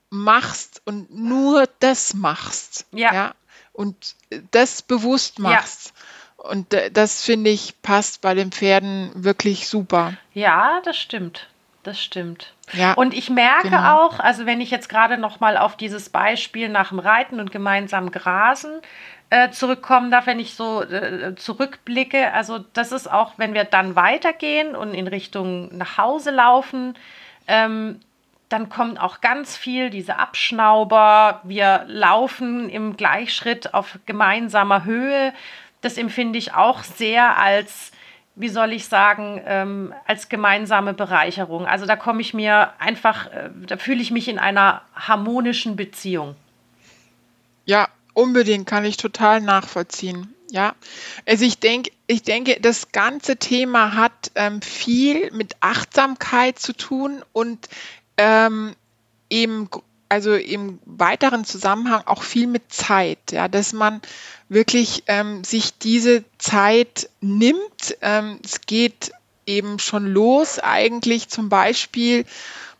machst 0.10 0.82
und 0.86 1.14
nur 1.16 1.68
das 1.80 2.14
machst. 2.14 2.86
Ja. 2.92 3.14
ja 3.14 3.36
und 3.74 4.16
das 4.52 4.82
bewusst 4.82 5.40
machst. 5.40 5.94
Ja. 5.94 6.50
Und 6.50 6.76
das 6.94 7.24
finde 7.24 7.52
ich 7.52 7.82
passt 7.84 8.22
bei 8.22 8.34
den 8.34 8.52
Pferden 8.52 9.12
wirklich 9.14 9.68
super. 9.68 10.18
Ja, 10.34 10.82
das 10.84 10.98
stimmt 10.98 11.48
das 11.84 12.02
stimmt. 12.02 12.54
Ja, 12.74 12.94
und 12.94 13.14
ich 13.14 13.30
merke 13.30 13.70
genau. 13.70 13.98
auch, 13.98 14.20
also 14.20 14.46
wenn 14.46 14.62
ich 14.62 14.72
jetzt 14.72 14.90
gerade 14.90 15.18
noch 15.18 15.40
mal 15.40 15.58
auf 15.58 15.76
dieses 15.76 16.10
Beispiel 16.10 16.70
nach 16.70 16.90
dem 16.90 17.00
Reiten 17.00 17.40
und 17.40 17.52
gemeinsam 17.52 18.12
Grasen 18.12 18.82
äh, 19.30 19.50
zurückkommen 19.50 20.12
darf, 20.12 20.28
wenn 20.28 20.40
ich 20.40 20.56
so 20.56 20.84
äh, 20.84 21.36
zurückblicke, 21.36 22.32
also 22.34 22.60
das 22.74 22.92
ist 22.92 23.12
auch, 23.12 23.34
wenn 23.38 23.54
wir 23.54 23.64
dann 23.64 23.96
weitergehen 23.96 24.76
und 24.76 24.94
in 24.94 25.08
Richtung 25.08 25.76
nach 25.76 25.98
Hause 25.98 26.32
laufen, 26.32 26.96
ähm, 27.48 28.00
dann 28.50 28.70
kommt 28.70 29.00
auch 29.00 29.22
ganz 29.22 29.56
viel 29.56 29.90
diese 29.90 30.20
Abschnauber. 30.20 31.42
Wir 31.44 31.86
laufen 31.88 32.70
im 32.70 32.98
Gleichschritt 32.98 33.74
auf 33.74 33.98
gemeinsamer 34.06 34.84
Höhe. 34.84 35.34
Das 35.80 35.98
empfinde 35.98 36.38
ich 36.38 36.54
auch 36.54 36.84
sehr 36.84 37.38
als 37.38 37.91
wie 38.36 38.50
soll 38.50 38.74
ich 38.74 38.86
sagen, 38.86 39.42
ähm, 39.46 39.94
als 40.08 40.30
gemeinsame 40.30 40.94
Bereicherung. 40.94 41.66
Also 41.66 41.86
da 41.86 41.96
komme 41.96 42.22
ich 42.22 42.34
mir 42.34 42.72
einfach, 42.80 43.28
äh, 43.28 43.50
da 43.68 43.78
fühle 43.78 44.02
ich 44.02 44.12
mich 44.12 44.28
in 44.28 44.40
einer 44.40 44.82
harmonischen 44.96 45.76
Beziehung. 45.76 46.36
Ja, 47.66 47.90
unbedingt, 48.14 48.68
kann 48.68 48.86
ich 48.86 48.98
total 48.98 49.42
nachvollziehen. 49.42 50.34
Ja, 50.50 50.76
also 51.26 51.46
ich 51.46 51.60
denke, 51.60 51.92
ich 52.08 52.24
denke, 52.24 52.60
das 52.60 52.92
ganze 52.92 53.38
Thema 53.38 53.96
hat 53.96 54.32
ähm, 54.36 54.62
viel 54.62 55.32
mit 55.32 55.56
Achtsamkeit 55.62 56.60
zu 56.60 56.74
tun 56.74 57.24
und 57.32 57.70
ähm, 58.18 58.76
eben 59.30 59.70
also 60.12 60.36
im 60.36 60.80
weiteren 60.86 61.46
Zusammenhang 61.46 62.04
auch 62.06 62.24
viel 62.24 62.46
mit 62.46 62.74
Zeit, 62.74 63.32
ja, 63.32 63.48
dass 63.48 63.72
man 63.72 64.02
wirklich 64.50 65.04
ähm, 65.08 65.46
sich 65.46 65.78
diese 65.78 66.26
Zeit 66.38 67.10
nimmt. 67.22 67.96
Ähm, 68.02 68.38
es 68.44 68.60
geht 68.60 69.14
eben 69.46 69.80
schon 69.80 70.08
los, 70.08 70.60
eigentlich 70.60 71.30
zum 71.30 71.48
Beispiel 71.48 72.26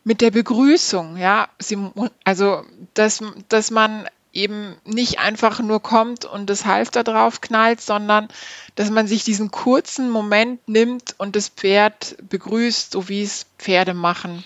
mit 0.04 0.20
der 0.20 0.30
Begrüßung, 0.30 1.16
ja, 1.16 1.48
Sie, 1.58 1.78
also 2.24 2.64
dass, 2.92 3.24
dass 3.48 3.70
man 3.70 4.06
eben 4.34 4.76
nicht 4.84 5.18
einfach 5.18 5.60
nur 5.60 5.80
kommt 5.80 6.26
und 6.26 6.50
das 6.50 6.66
Halfter 6.66 7.02
drauf 7.02 7.40
knallt, 7.40 7.80
sondern 7.80 8.28
dass 8.74 8.90
man 8.90 9.06
sich 9.06 9.24
diesen 9.24 9.50
kurzen 9.50 10.10
Moment 10.10 10.68
nimmt 10.68 11.14
und 11.16 11.34
das 11.34 11.48
Pferd 11.48 12.16
begrüßt, 12.28 12.92
so 12.92 13.08
wie 13.08 13.22
es 13.22 13.46
Pferde 13.58 13.94
machen. 13.94 14.44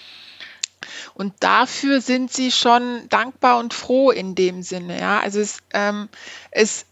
Und 1.17 1.33
dafür 1.41 2.03
sind 2.03 2.31
sie 2.31 2.53
schon 2.53 3.09
dankbar 3.09 3.59
und 3.59 3.73
froh 3.73 4.11
in 4.11 4.35
dem 4.35 4.63
Sinne. 4.63 5.01
Ja, 5.01 5.19
also 5.21 5.41
es, 5.41 5.61
ähm, 5.73 6.11
es, 6.51 6.85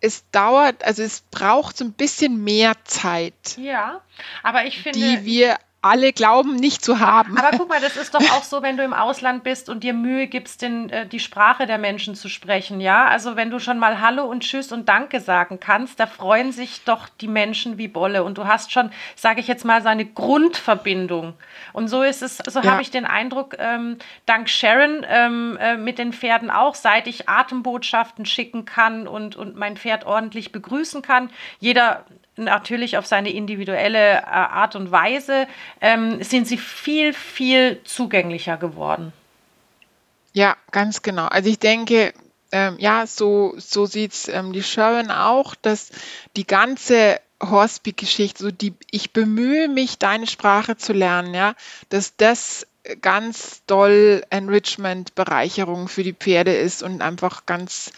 es 0.00 0.30
dauert, 0.30 0.84
also 0.84 1.02
es 1.02 1.22
braucht 1.22 1.76
so 1.76 1.84
ein 1.84 1.92
bisschen 1.92 2.44
mehr 2.44 2.74
Zeit. 2.84 3.56
Ja, 3.56 4.00
aber 4.44 4.64
ich 4.66 4.80
finde. 4.80 4.96
Die 4.96 5.24
wir 5.24 5.58
alle 5.82 6.12
glauben 6.12 6.54
nicht 6.54 6.84
zu 6.84 7.00
haben. 7.00 7.36
Aber 7.36 7.56
guck 7.58 7.68
mal, 7.68 7.80
das 7.80 7.96
ist 7.96 8.14
doch 8.14 8.20
auch 8.32 8.44
so, 8.44 8.62
wenn 8.62 8.76
du 8.76 8.84
im 8.84 8.94
Ausland 8.94 9.42
bist 9.42 9.68
und 9.68 9.82
dir 9.82 9.92
Mühe 9.92 10.28
gibst, 10.28 10.62
den, 10.62 10.88
äh, 10.90 11.06
die 11.06 11.18
Sprache 11.18 11.66
der 11.66 11.78
Menschen 11.78 12.14
zu 12.14 12.28
sprechen, 12.28 12.80
ja? 12.80 13.06
Also 13.06 13.34
wenn 13.34 13.50
du 13.50 13.58
schon 13.58 13.80
mal 13.80 14.00
Hallo 14.00 14.24
und 14.24 14.44
Tschüss 14.44 14.70
und 14.70 14.88
Danke 14.88 15.20
sagen 15.20 15.58
kannst, 15.58 15.98
da 15.98 16.06
freuen 16.06 16.52
sich 16.52 16.84
doch 16.84 17.08
die 17.08 17.26
Menschen 17.26 17.78
wie 17.78 17.88
Bolle. 17.88 18.22
Und 18.22 18.38
du 18.38 18.46
hast 18.46 18.70
schon, 18.70 18.92
sage 19.16 19.40
ich 19.40 19.48
jetzt 19.48 19.64
mal, 19.64 19.82
so 19.82 19.88
eine 19.88 20.04
Grundverbindung. 20.04 21.34
Und 21.72 21.88
so 21.88 22.02
ist 22.02 22.22
es, 22.22 22.38
so 22.38 22.60
ja. 22.60 22.70
habe 22.70 22.82
ich 22.82 22.92
den 22.92 23.04
Eindruck, 23.04 23.56
ähm, 23.58 23.98
dank 24.24 24.48
Sharon 24.48 25.04
ähm, 25.08 25.58
äh, 25.60 25.76
mit 25.76 25.98
den 25.98 26.12
Pferden 26.12 26.50
auch, 26.50 26.76
seit 26.76 27.08
ich 27.08 27.28
Atembotschaften 27.28 28.24
schicken 28.24 28.64
kann 28.64 29.08
und, 29.08 29.34
und 29.34 29.56
mein 29.56 29.76
Pferd 29.76 30.06
ordentlich 30.06 30.52
begrüßen 30.52 31.02
kann. 31.02 31.28
Jeder 31.58 32.04
natürlich 32.36 32.96
auf 32.98 33.06
seine 33.06 33.30
individuelle 33.30 34.18
äh, 34.18 34.24
Art 34.24 34.76
und 34.76 34.90
Weise, 34.90 35.46
ähm, 35.80 36.22
sind 36.22 36.46
sie 36.46 36.58
viel, 36.58 37.12
viel 37.12 37.80
zugänglicher 37.84 38.56
geworden. 38.56 39.12
Ja, 40.32 40.56
ganz 40.70 41.02
genau. 41.02 41.26
Also 41.26 41.50
ich 41.50 41.58
denke, 41.58 42.14
ähm, 42.52 42.76
ja, 42.78 43.06
so, 43.06 43.54
so 43.58 43.86
sieht 43.86 44.12
es 44.12 44.28
ähm, 44.28 44.52
die 44.52 44.62
Sharon 44.62 45.10
auch, 45.10 45.54
dass 45.54 45.90
die 46.36 46.46
ganze 46.46 47.20
Horsepeak-Geschichte, 47.42 48.42
so 48.44 48.50
die, 48.50 48.74
ich 48.90 49.12
bemühe 49.12 49.68
mich, 49.68 49.98
deine 49.98 50.26
Sprache 50.26 50.76
zu 50.76 50.92
lernen, 50.92 51.34
ja, 51.34 51.54
dass 51.88 52.16
das 52.16 52.66
ganz 53.00 53.62
doll 53.66 54.24
Enrichment, 54.30 55.14
Bereicherung 55.14 55.88
für 55.88 56.02
die 56.02 56.14
Pferde 56.14 56.54
ist 56.54 56.82
und 56.82 57.00
einfach 57.00 57.46
ganz 57.46 57.92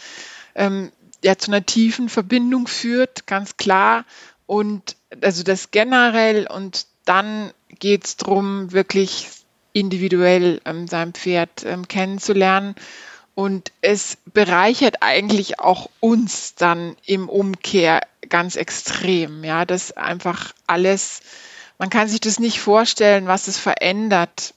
ähm, 0.55 0.91
ja, 1.23 1.37
zu 1.37 1.51
einer 1.51 1.65
tiefen 1.65 2.09
Verbindung 2.09 2.67
führt, 2.67 3.27
ganz 3.27 3.57
klar. 3.57 4.05
Und 4.45 4.95
also 5.21 5.43
das 5.43 5.71
generell 5.71 6.47
und 6.47 6.87
dann 7.05 7.51
geht 7.79 8.05
es 8.05 8.17
darum, 8.17 8.71
wirklich 8.71 9.27
individuell 9.73 10.61
ähm, 10.65 10.87
sein 10.87 11.13
Pferd 11.13 11.65
ähm, 11.65 11.87
kennenzulernen. 11.87 12.75
Und 13.35 13.73
es 13.81 14.17
bereichert 14.33 15.01
eigentlich 15.01 15.59
auch 15.59 15.89
uns 15.99 16.55
dann 16.55 16.95
im 17.05 17.27
Umkehr 17.27 18.01
ganz 18.29 18.55
extrem. 18.55 19.43
Ja, 19.43 19.65
das 19.65 19.91
einfach 19.91 20.53
alles, 20.67 21.19
man 21.77 21.89
kann 21.89 22.07
sich 22.07 22.21
das 22.21 22.39
nicht 22.39 22.61
vorstellen, 22.61 23.27
was 23.27 23.49
es 23.49 23.57
verändert, 23.57 24.53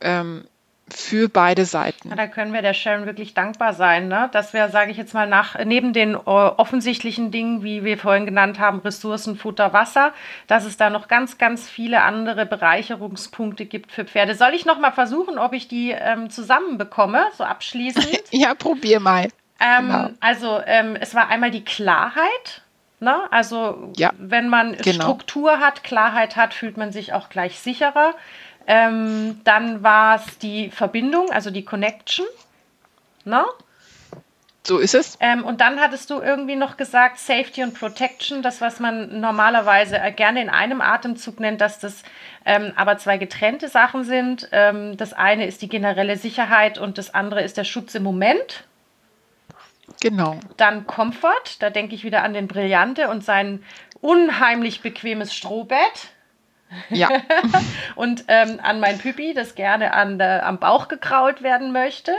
ähm, 0.00 0.44
für 0.88 1.28
beide 1.28 1.64
Seiten. 1.64 2.10
Ja, 2.10 2.14
da 2.14 2.26
können 2.28 2.52
wir 2.52 2.62
der 2.62 2.74
Sharon 2.74 3.06
wirklich 3.06 3.34
dankbar 3.34 3.74
sein, 3.74 4.06
ne? 4.06 4.28
dass 4.32 4.52
wir, 4.52 4.68
sage 4.68 4.92
ich 4.92 4.96
jetzt 4.96 5.14
mal, 5.14 5.26
nach 5.26 5.58
neben 5.64 5.92
den 5.92 6.14
äh, 6.14 6.18
offensichtlichen 6.18 7.32
Dingen, 7.32 7.64
wie 7.64 7.82
wir 7.82 7.98
vorhin 7.98 8.24
genannt 8.24 8.60
haben, 8.60 8.78
Ressourcen, 8.80 9.36
Futter, 9.36 9.72
Wasser, 9.72 10.12
dass 10.46 10.64
es 10.64 10.76
da 10.76 10.88
noch 10.88 11.08
ganz, 11.08 11.38
ganz 11.38 11.68
viele 11.68 12.02
andere 12.02 12.46
Bereicherungspunkte 12.46 13.66
gibt 13.66 13.90
für 13.90 14.04
Pferde. 14.04 14.36
Soll 14.36 14.54
ich 14.54 14.64
noch 14.64 14.78
mal 14.78 14.92
versuchen, 14.92 15.38
ob 15.38 15.54
ich 15.54 15.66
die 15.66 15.90
ähm, 15.90 16.30
zusammenbekomme, 16.30 17.26
so 17.36 17.42
abschließend? 17.42 18.22
ja, 18.30 18.54
probier 18.54 19.00
mal. 19.00 19.28
Ähm, 19.58 19.86
genau. 19.86 20.10
Also 20.20 20.60
ähm, 20.66 20.96
es 21.00 21.14
war 21.14 21.28
einmal 21.28 21.50
die 21.50 21.64
Klarheit. 21.64 22.62
Ne? 23.00 23.14
Also 23.30 23.92
ja, 23.96 24.12
wenn 24.18 24.48
man 24.48 24.76
genau. 24.76 25.04
Struktur 25.04 25.58
hat, 25.58 25.84
Klarheit 25.84 26.36
hat, 26.36 26.54
fühlt 26.54 26.76
man 26.76 26.92
sich 26.92 27.12
auch 27.12 27.28
gleich 27.28 27.58
sicherer. 27.58 28.14
Ähm, 28.66 29.40
dann 29.44 29.82
war 29.82 30.16
es 30.16 30.38
die 30.38 30.70
Verbindung, 30.70 31.30
also 31.30 31.50
die 31.50 31.64
Connection. 31.64 32.26
Ne? 33.24 33.44
So 34.66 34.78
ist 34.78 34.94
es. 34.94 35.16
Ähm, 35.20 35.44
und 35.44 35.60
dann 35.60 35.80
hattest 35.80 36.10
du 36.10 36.20
irgendwie 36.20 36.56
noch 36.56 36.76
gesagt, 36.76 37.20
Safety 37.20 37.62
und 37.62 37.78
Protection, 37.78 38.42
das, 38.42 38.60
was 38.60 38.80
man 38.80 39.20
normalerweise 39.20 39.96
äh, 39.98 40.10
gerne 40.10 40.42
in 40.42 40.50
einem 40.50 40.80
Atemzug 40.80 41.38
nennt, 41.38 41.60
dass 41.60 41.78
das 41.78 42.02
ähm, 42.44 42.72
aber 42.74 42.98
zwei 42.98 43.16
getrennte 43.16 43.68
Sachen 43.68 44.02
sind. 44.02 44.48
Ähm, 44.50 44.96
das 44.96 45.12
eine 45.12 45.46
ist 45.46 45.62
die 45.62 45.68
generelle 45.68 46.16
Sicherheit 46.16 46.78
und 46.78 46.98
das 46.98 47.14
andere 47.14 47.42
ist 47.42 47.56
der 47.56 47.64
Schutz 47.64 47.94
im 47.94 48.02
Moment. 48.02 48.64
Genau. 50.00 50.40
Dann 50.56 50.86
Comfort, 50.88 51.60
da 51.60 51.70
denke 51.70 51.94
ich 51.94 52.02
wieder 52.02 52.24
an 52.24 52.34
den 52.34 52.48
Brillante 52.48 53.08
und 53.08 53.24
sein 53.24 53.62
unheimlich 54.00 54.80
bequemes 54.80 55.32
Strohbett. 55.32 56.10
Ja. 56.90 57.08
und 57.96 58.24
ähm, 58.28 58.60
an 58.62 58.80
mein 58.80 58.98
Püppi, 58.98 59.34
das 59.34 59.54
gerne 59.54 59.92
an, 59.92 60.20
äh, 60.20 60.40
am 60.42 60.58
Bauch 60.58 60.88
gekrault 60.88 61.42
werden 61.42 61.72
möchte. 61.72 62.12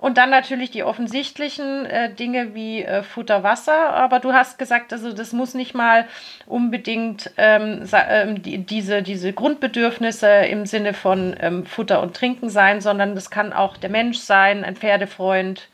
Und 0.00 0.16
dann 0.16 0.30
natürlich 0.30 0.70
die 0.70 0.82
offensichtlichen 0.82 1.84
äh, 1.84 2.12
Dinge 2.14 2.54
wie 2.54 2.82
äh, 2.82 3.02
Futter, 3.02 3.42
Wasser. 3.42 3.90
Aber 3.92 4.18
du 4.18 4.32
hast 4.32 4.58
gesagt, 4.58 4.94
also 4.94 5.12
das 5.12 5.34
muss 5.34 5.52
nicht 5.52 5.74
mal 5.74 6.08
unbedingt 6.46 7.30
ähm, 7.36 7.86
ähm, 7.92 8.42
die, 8.42 8.64
diese, 8.64 9.02
diese 9.02 9.34
Grundbedürfnisse 9.34 10.26
im 10.26 10.64
Sinne 10.64 10.94
von 10.94 11.36
ähm, 11.38 11.66
Futter 11.66 12.00
und 12.00 12.16
Trinken 12.16 12.48
sein, 12.48 12.80
sondern 12.80 13.14
das 13.14 13.30
kann 13.30 13.52
auch 13.52 13.76
der 13.76 13.90
Mensch 13.90 14.18
sein, 14.18 14.64
ein 14.64 14.74
Pferdefreund. 14.74 15.68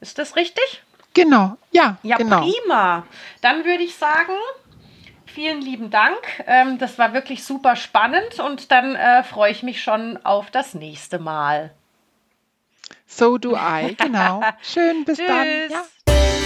Ist 0.00 0.18
das 0.18 0.36
richtig? 0.36 0.82
Genau, 1.14 1.56
ja. 1.72 1.96
Ja, 2.02 2.16
genau. 2.18 2.42
prima. 2.42 3.06
Dann 3.40 3.64
würde 3.64 3.82
ich 3.82 3.94
sagen, 3.94 4.32
Vielen 5.34 5.60
lieben 5.60 5.90
Dank. 5.90 6.18
Ähm, 6.46 6.78
das 6.78 6.98
war 6.98 7.12
wirklich 7.12 7.44
super 7.44 7.76
spannend 7.76 8.40
und 8.40 8.72
dann 8.72 8.96
äh, 8.96 9.22
freue 9.22 9.52
ich 9.52 9.62
mich 9.62 9.82
schon 9.82 10.18
auf 10.24 10.50
das 10.50 10.74
nächste 10.74 11.18
Mal. 11.18 11.70
So 13.06 13.38
do 13.38 13.56
I, 13.56 13.94
genau. 13.94 14.42
Schön, 14.62 15.04
bis 15.04 15.18
dann. 15.18 15.46
Ja. 15.70 16.39